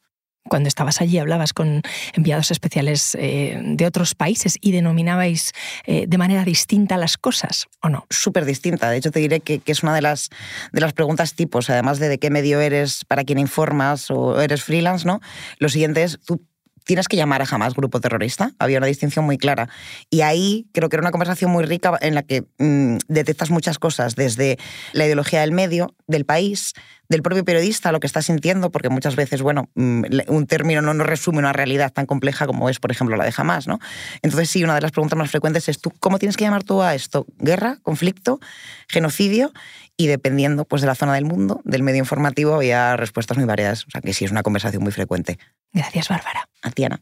Cuando 0.49 0.69
estabas 0.69 1.01
allí 1.01 1.19
hablabas 1.19 1.53
con 1.53 1.83
enviados 2.15 2.51
especiales 2.51 3.17
eh, 3.19 3.61
de 3.63 3.87
otros 3.87 4.17
países 4.17 4.59
y 4.61 4.73
denominabais 4.73 5.53
eh, 5.87 6.07
de 6.09 6.19
manera 6.19 6.45
distinta 6.45 6.97
las 6.97 7.17
cosas, 7.17 7.69
¿o 7.81 7.89
no? 7.89 8.07
Súper 8.11 8.45
distinta. 8.45 8.91
De 8.91 8.97
hecho, 8.97 9.13
te 9.13 9.21
diré 9.21 9.39
que, 9.41 9.61
que, 9.61 9.71
es 9.71 9.85
una 9.85 9.95
de 9.95 10.03
las, 10.03 10.31
de 10.73 10.81
las 10.81 10.93
preguntas 10.95 11.35
tipos, 11.35 11.71
además 11.71 12.01
de 12.01 12.09
de 12.09 12.19
qué 12.19 12.31
medio 12.31 12.61
eres, 12.61 13.05
para 13.05 13.23
quién 13.23 13.39
informas 13.39 14.11
o 14.11 14.41
eres 14.41 14.65
freelance, 14.65 15.07
¿no? 15.07 15.21
Lo 15.59 15.69
siguiente 15.69 16.03
es, 16.03 16.19
tú 16.27 16.45
tienes 16.85 17.09
que 17.09 17.17
llamar 17.17 17.43
a 17.43 17.47
jamás 17.47 17.75
grupo 17.75 18.01
terrorista. 18.01 18.53
Había 18.59 18.79
una 18.79 18.87
distinción 18.87 19.25
muy 19.25 19.39
clara. 19.39 19.69
Y 20.11 20.23
ahí 20.23 20.67
creo 20.73 20.89
que 20.89 20.97
era 20.97 21.03
una 21.03 21.11
conversación 21.11 21.51
muy 21.51 21.65
rica 21.65 21.97
en 22.01 22.15
la 22.15 22.23
que 22.23 22.45
mm, 22.59 22.99
detectas 23.09 23.51
muchas 23.51 23.79
cosas, 23.79 24.15
desde 24.17 24.59
la 24.93 25.07
ideología 25.07 25.41
del 25.41 25.53
medio, 25.53 25.95
del 26.07 26.25
país, 26.25 26.75
del 27.09 27.23
propio 27.23 27.45
periodista, 27.45 27.93
lo 27.93 28.01
que 28.01 28.07
está 28.07 28.23
sintiendo, 28.23 28.71
porque 28.71 28.89
muchas 28.89 29.17
veces, 29.17 29.43
bueno, 29.43 29.69
mm, 29.75 30.05
un 30.29 30.47
término 30.47 30.83
no 30.83 30.95
nos 30.95 31.07
resume 31.07 31.39
una 31.39 31.53
realidad 31.53 31.93
tan 31.93 32.07
compleja 32.07 32.47
como 32.47 32.69
es, 32.69 32.81
por 32.81 32.91
ejemplo, 32.91 33.17
la 33.17 33.25
de 33.25 33.33
jamás, 33.33 33.69
¿no? 33.69 33.79
Entonces, 34.23 34.51
sí, 34.51 34.65
una 34.65 34.75
de 34.75 34.81
las 34.81 34.93
preguntas 34.93 35.19
más 35.19 35.31
frecuentes 35.31 35.69
es, 35.69 35.81
¿tú 35.81 35.93
cómo 36.01 36.19
tienes 36.19 36.37
que 36.37 36.45
llamar 36.45 36.65
tú 36.65 36.83
a 36.83 36.95
esto? 36.95 37.27
¿Guerra? 37.39 37.79
¿Conflicto? 37.83 38.41
¿Genocidio? 38.89 39.53
Y 39.97 40.07
dependiendo 40.07 40.65
pues, 40.65 40.83
de 40.83 40.89
la 40.89 40.95
zona 40.95 41.15
del 41.15 41.25
mundo, 41.25 41.61
del 41.65 41.83
medio 41.83 41.99
informativo, 41.99 42.55
había 42.55 42.97
respuestas 42.97 43.37
muy 43.37 43.47
variadas. 43.47 43.87
O 43.87 43.91
sea, 43.91 44.01
que 44.01 44.13
sí, 44.15 44.25
es 44.25 44.31
una 44.31 44.43
conversación 44.43 44.83
muy 44.83 44.93
frecuente. 44.93 45.39
Gracias, 45.73 46.09
Bárbara. 46.09 46.49
A 46.63 46.71
ti, 46.71 46.85
Ana. 46.85 47.01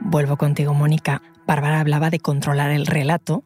Vuelvo 0.00 0.36
contigo, 0.36 0.74
Mónica. 0.74 1.22
Bárbara 1.46 1.80
hablaba 1.80 2.10
de 2.10 2.20
controlar 2.20 2.70
el 2.70 2.86
relato 2.86 3.44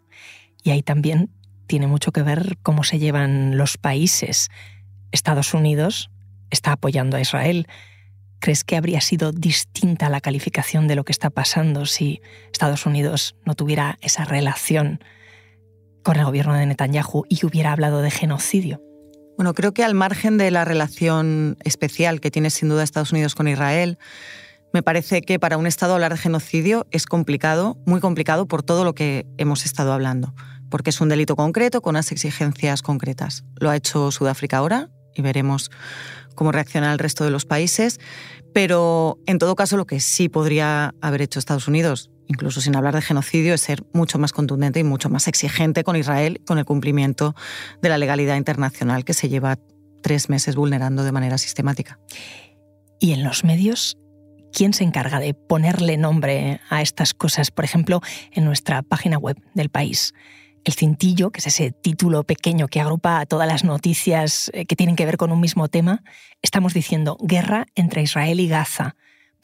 y 0.63 0.71
ahí 0.71 0.83
también 0.83 1.31
tiene 1.67 1.87
mucho 1.87 2.13
que 2.13 2.23
ver 2.23 2.59
cómo 2.63 2.85
se 2.85 2.99
llevan 2.99 3.57
los 3.57 3.79
países. 3.79 4.49
Estados 5.13 5.55
Unidos 5.55 6.11
está 6.51 6.73
apoyando 6.73 7.17
a 7.17 7.21
Israel. 7.21 7.67
¿Crees 8.39 8.65
que 8.65 8.77
habría 8.77 9.01
sido 9.01 9.33
distinta 9.33 10.09
la 10.09 10.21
calificación 10.21 10.89
de 10.89 10.95
lo 10.95 11.05
que 11.05 11.13
está 11.13 11.31
pasando 11.31 11.87
si 11.87 12.21
Estados 12.53 12.87
Unidos 12.87 13.37
no 13.45 13.55
tuviera 13.55 13.99
esa 14.01 14.25
relación 14.25 15.01
con 16.07 16.17
el 16.17 16.25
gobierno 16.25 16.55
de 16.55 16.65
Netanyahu 16.67 17.25
y 17.29 17.45
hubiera 17.45 17.73
hablado 17.73 18.01
de 18.01 18.13
genocidio? 18.13 18.81
Bueno, 19.37 19.55
creo 19.55 19.75
que 19.75 19.83
al 19.83 19.95
margen 19.95 20.39
de 20.39 20.53
la 20.53 20.65
relación 20.65 21.57
especial 21.65 22.21
que 22.21 22.31
tiene 22.31 22.51
sin 22.51 22.69
duda 22.69 22.85
Estados 22.85 23.11
Unidos 23.11 23.35
con 23.35 23.49
Israel, 23.49 23.99
me 24.73 24.85
parece 24.85 25.21
que 25.21 25.41
para 25.41 25.57
un 25.59 25.67
Estado 25.67 25.95
hablar 25.95 26.13
de 26.13 26.19
genocidio 26.19 26.87
es 26.93 27.07
complicado, 27.07 27.77
muy 27.87 27.99
complicado 27.99 28.47
por 28.47 28.63
todo 28.63 28.85
lo 28.85 28.95
que 28.95 29.27
hemos 29.37 29.65
estado 29.65 29.93
hablando 29.93 30.33
porque 30.71 30.91
es 30.91 31.01
un 31.01 31.09
delito 31.09 31.37
concreto 31.37 31.81
con 31.81 31.95
unas 31.95 32.11
exigencias 32.13 32.83
concretas. 32.83 33.45
Lo 33.57 33.71
ha 33.71 33.77
hecho 33.77 34.11
Sudáfrica 34.11 34.59
ahora 34.59 34.91
y 35.15 35.23
veremos 35.23 35.71
cómo 36.35 36.53
reacciona 36.53 36.93
el 36.93 36.99
resto 36.99 37.25
de 37.25 37.31
los 37.31 37.47
países, 37.47 37.99
pero 38.53 39.19
en 39.27 39.39
todo 39.39 39.55
caso 39.55 39.77
lo 39.77 39.87
que 39.87 40.01
sí 40.01 40.29
podría 40.29 40.95
haber 41.01 41.23
hecho 41.23 41.39
Estados 41.39 41.69
Unidos, 41.69 42.11
incluso 42.27 42.61
sin 42.61 42.77
hablar 42.77 42.95
de 42.95 43.03
genocidio, 43.03 43.55
es 43.55 43.61
ser 43.61 43.85
mucho 43.93 44.19
más 44.19 44.33
contundente 44.33 44.81
y 44.81 44.85
mucho 44.85 45.09
más 45.09 45.29
exigente 45.29 45.85
con 45.85 45.97
Israel 45.97 46.41
con 46.47 46.59
el 46.59 46.65
cumplimiento 46.65 47.35
de 47.83 47.89
la 47.89 47.99
legalidad 47.99 48.37
internacional 48.37 49.05
que 49.05 49.15
se 49.15 49.29
lleva 49.29 49.59
tres 50.03 50.29
meses 50.29 50.57
vulnerando 50.57 51.05
de 51.05 51.13
manera 51.13 51.39
sistemática. 51.39 51.99
¿Y 53.01 53.13
en 53.13 53.25
los 53.25 53.45
medios? 53.45 53.97
¿Quién 54.53 54.73
se 54.73 54.85
encarga 54.85 55.21
de 55.21 55.35
ponerle 55.35 55.97
nombre 55.97 56.61
a 56.71 56.81
estas 56.81 57.13
cosas? 57.13 57.51
Por 57.51 57.65
ejemplo, 57.65 58.01
en 58.33 58.45
nuestra 58.45 58.83
página 58.83 59.19
web 59.19 59.37
del 59.55 59.69
país 59.69 60.15
el 60.67 60.75
cintillo, 60.75 61.31
que 61.31 61.39
es 61.39 61.47
ese 61.47 61.71
título 61.71 62.25
pequeño 62.25 62.67
que 62.67 62.81
agrupa 62.81 63.25
todas 63.27 63.47
las 63.47 63.63
noticias 63.63 64.51
eh, 64.53 64.67
que 64.67 64.75
tienen 64.75 64.97
que 64.97 65.07
ver 65.07 65.17
con 65.17 65.31
un 65.31 65.41
mismo 65.41 65.69
tema, 65.69 66.03
estamos 66.43 66.75
diciendo 66.75 67.17
guerra 67.21 67.67
entre 67.77 68.03
Israel 68.03 68.41
y 68.41 68.49
Gaza. 68.49 68.97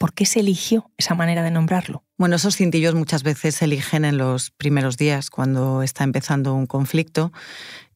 ¿Por 0.03 0.13
qué 0.13 0.25
se 0.25 0.41
eligió 0.41 0.91
esa 0.97 1.15
manera 1.15 1.43
de 1.43 1.49
nombrarlo? 1.49 2.03
Bueno, 2.17 2.35
esos 2.35 2.57
cintillos 2.57 2.93
muchas 2.93 3.23
veces 3.23 3.55
se 3.55 3.63
eligen 3.63 4.03
en 4.03 4.17
los 4.17 4.51
primeros 4.51 4.97
días, 4.97 5.29
cuando 5.29 5.81
está 5.81 6.03
empezando 6.03 6.53
un 6.53 6.67
conflicto. 6.67 7.31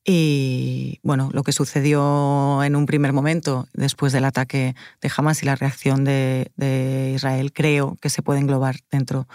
Y 0.06 1.02
bueno, 1.04 1.30
lo 1.34 1.43
que 1.43 1.52
sucedió 1.52 2.63
en 2.63 2.78
un 2.78 2.86
primer 2.86 3.12
momento 3.12 3.67
después 3.74 4.13
del 4.13 4.24
ataque 4.24 4.74
de 5.02 5.12
Hamas 5.17 5.43
y 5.43 5.48
la 5.48 5.58
reacción 5.58 6.06
de, 6.06 7.12
Israel, 7.13 7.52
creo 7.52 7.98
que 8.02 8.10
se 8.10 8.22
puede 8.22 8.39
englobar 8.39 8.78
dentro 8.89 9.28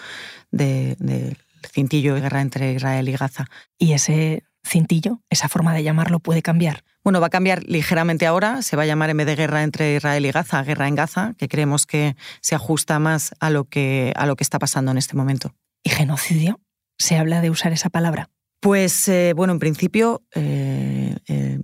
del 0.51 1.37
cintillo 1.75 2.15
de 2.15 2.23
guerra 2.23 2.41
entre 2.41 2.73
Israel 2.73 3.07
y 3.07 3.13
Gaza. 3.13 3.49
¿Y 3.77 3.93
ese 3.93 4.45
cintillo, 4.65 5.21
esa 5.29 5.51
forma 5.51 5.75
de 5.75 5.83
llamarlo, 5.83 6.21
puede 6.21 6.41
cambiar? 6.41 6.85
Bueno, 7.05 7.21
va 7.21 7.27
a 7.27 7.31
cambiar 7.31 7.65
ligeramente 7.65 8.27
ahora, 8.27 8.63
se 8.63 8.77
va 8.77 8.85
a 8.85 8.87
llamar 8.87 9.11
en 9.11 9.17
vez 9.17 9.27
de 9.27 9.35
guerra 9.35 9.65
entre 9.65 9.97
Israel 9.97 10.25
y 10.25 10.31
Gaza, 10.31 10.63
guerra 10.63 10.87
en 10.87 10.95
Gaza, 10.95 11.35
que 11.37 11.49
creemos 11.49 11.85
que 11.85 12.15
se 12.41 12.55
ajusta 12.55 12.99
más 13.01 13.35
a 13.41 13.51
lo 13.51 13.65
que, 13.65 14.13
a 14.15 14.27
lo 14.27 14.37
que 14.37 14.45
está 14.45 14.61
pasando 14.61 14.93
en 14.93 14.99
este 14.99 15.17
momento. 15.17 15.55
¿Y 15.83 15.91
genocidio? 15.91 16.61
¿Se 16.99 17.17
habla 17.17 17.41
de 17.41 17.51
usar 17.51 17.73
esa 17.73 17.91
palabra? 17.91 18.31
Pues 18.61 19.09
eh, 19.09 19.33
bueno, 19.35 19.53
en 19.53 19.59
principio 19.59 20.23
eh, 20.37 21.17
eh, 21.27 21.59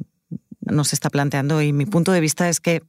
no 0.60 0.82
se 0.82 0.96
está 0.96 1.10
planteando 1.10 1.62
y 1.62 1.72
mi 1.72 1.86
punto 1.86 2.10
de 2.10 2.20
vista 2.20 2.48
es 2.48 2.58
que 2.58 2.82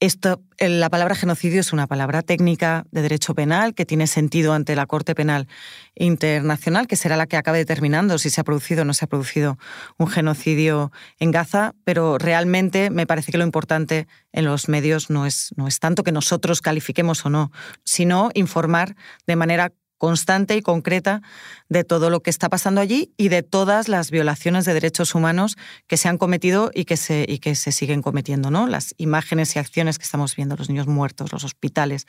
esto, 0.00 0.42
la 0.58 0.88
palabra 0.88 1.14
genocidio 1.14 1.60
es 1.60 1.74
una 1.74 1.86
palabra 1.86 2.22
técnica 2.22 2.86
de 2.90 3.02
derecho 3.02 3.34
penal 3.34 3.74
que 3.74 3.84
tiene 3.84 4.06
sentido 4.06 4.54
ante 4.54 4.74
la 4.74 4.86
Corte 4.86 5.14
Penal 5.14 5.46
Internacional, 5.94 6.86
que 6.86 6.96
será 6.96 7.18
la 7.18 7.26
que 7.26 7.36
acabe 7.36 7.58
determinando 7.58 8.16
si 8.18 8.30
se 8.30 8.40
ha 8.40 8.44
producido 8.44 8.82
o 8.82 8.84
no 8.86 8.94
se 8.94 9.04
ha 9.04 9.08
producido 9.08 9.58
un 9.98 10.08
genocidio 10.08 10.90
en 11.18 11.30
Gaza, 11.30 11.74
pero 11.84 12.16
realmente 12.16 12.88
me 12.88 13.06
parece 13.06 13.30
que 13.30 13.36
lo 13.36 13.44
importante 13.44 14.08
en 14.32 14.46
los 14.46 14.70
medios 14.70 15.10
no 15.10 15.26
es, 15.26 15.52
no 15.56 15.68
es 15.68 15.78
tanto 15.80 16.02
que 16.02 16.12
nosotros 16.12 16.62
califiquemos 16.62 17.26
o 17.26 17.30
no, 17.30 17.52
sino 17.84 18.30
informar 18.32 18.96
de 19.26 19.36
manera 19.36 19.70
constante 20.00 20.56
y 20.56 20.62
concreta 20.62 21.20
de 21.68 21.84
todo 21.84 22.08
lo 22.08 22.20
que 22.20 22.30
está 22.30 22.48
pasando 22.48 22.80
allí 22.80 23.12
y 23.18 23.28
de 23.28 23.42
todas 23.42 23.86
las 23.86 24.10
violaciones 24.10 24.64
de 24.64 24.72
derechos 24.72 25.14
humanos 25.14 25.58
que 25.86 25.98
se 25.98 26.08
han 26.08 26.16
cometido 26.16 26.70
y 26.74 26.86
que 26.86 26.96
se, 26.96 27.26
y 27.28 27.38
que 27.38 27.54
se 27.54 27.70
siguen 27.70 28.00
cometiendo. 28.00 28.50
¿no? 28.50 28.66
Las 28.66 28.94
imágenes 28.96 29.54
y 29.54 29.58
acciones 29.58 29.98
que 29.98 30.04
estamos 30.04 30.34
viendo, 30.34 30.56
los 30.56 30.70
niños 30.70 30.86
muertos, 30.86 31.32
los 31.32 31.44
hospitales, 31.44 32.06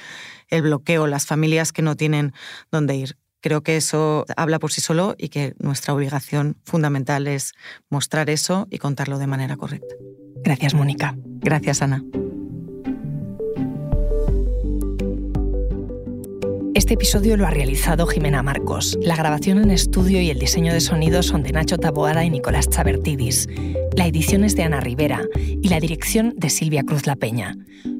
el 0.47 0.61
bloqueo, 0.61 1.05
las 1.05 1.25
familias 1.25 1.73
que 1.73 1.81
no 1.81 1.97
tienen 1.97 2.33
dónde 2.71 2.95
ir. 2.95 3.17
Creo 3.41 3.61
que 3.61 3.75
eso 3.75 4.25
habla 4.37 4.57
por 4.57 4.71
sí 4.71 4.79
solo 4.79 5.15
y 5.17 5.27
que 5.27 5.53
nuestra 5.59 5.93
obligación 5.93 6.55
fundamental 6.63 7.27
es 7.27 7.53
mostrar 7.89 8.29
eso 8.29 8.67
y 8.71 8.77
contarlo 8.77 9.17
de 9.17 9.27
manera 9.27 9.57
correcta. 9.57 9.93
Gracias, 10.45 10.73
Mónica. 10.73 11.13
Gracias, 11.17 11.81
Ana. 11.81 12.01
Este 16.81 16.95
episodio 16.95 17.37
lo 17.37 17.45
ha 17.45 17.51
realizado 17.51 18.07
Jimena 18.07 18.41
Marcos. 18.41 18.97
La 19.03 19.15
grabación 19.15 19.59
en 19.59 19.69
estudio 19.69 20.19
y 20.19 20.31
el 20.31 20.39
diseño 20.39 20.73
de 20.73 20.81
sonido 20.81 21.21
son 21.21 21.43
de 21.43 21.51
Nacho 21.51 21.77
Taboada 21.77 22.25
y 22.25 22.31
Nicolás 22.31 22.69
Chabertidis. 22.69 23.47
La 23.95 24.07
edición 24.07 24.43
es 24.43 24.55
de 24.55 24.63
Ana 24.63 24.79
Rivera 24.79 25.21
y 25.37 25.69
la 25.69 25.79
dirección 25.79 26.33
de 26.35 26.49
Silvia 26.49 26.81
Cruz 26.81 27.05
La 27.05 27.15
Peña. 27.15 27.55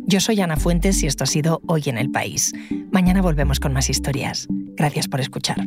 Yo 0.08 0.20
soy 0.20 0.42
Ana 0.42 0.58
Fuentes 0.58 1.04
y 1.04 1.06
esto 1.06 1.26
ha 1.26 1.28
sido 1.28 1.62
Hoy 1.68 1.84
en 1.86 2.00
el 2.00 2.10
País. 2.10 2.54
Mañana 2.92 3.22
volvemos 3.22 3.60
con 3.60 3.72
más 3.72 3.88
historias. 3.88 4.48
Gracias 4.50 5.08
por 5.08 5.22
escuchar. 5.22 5.64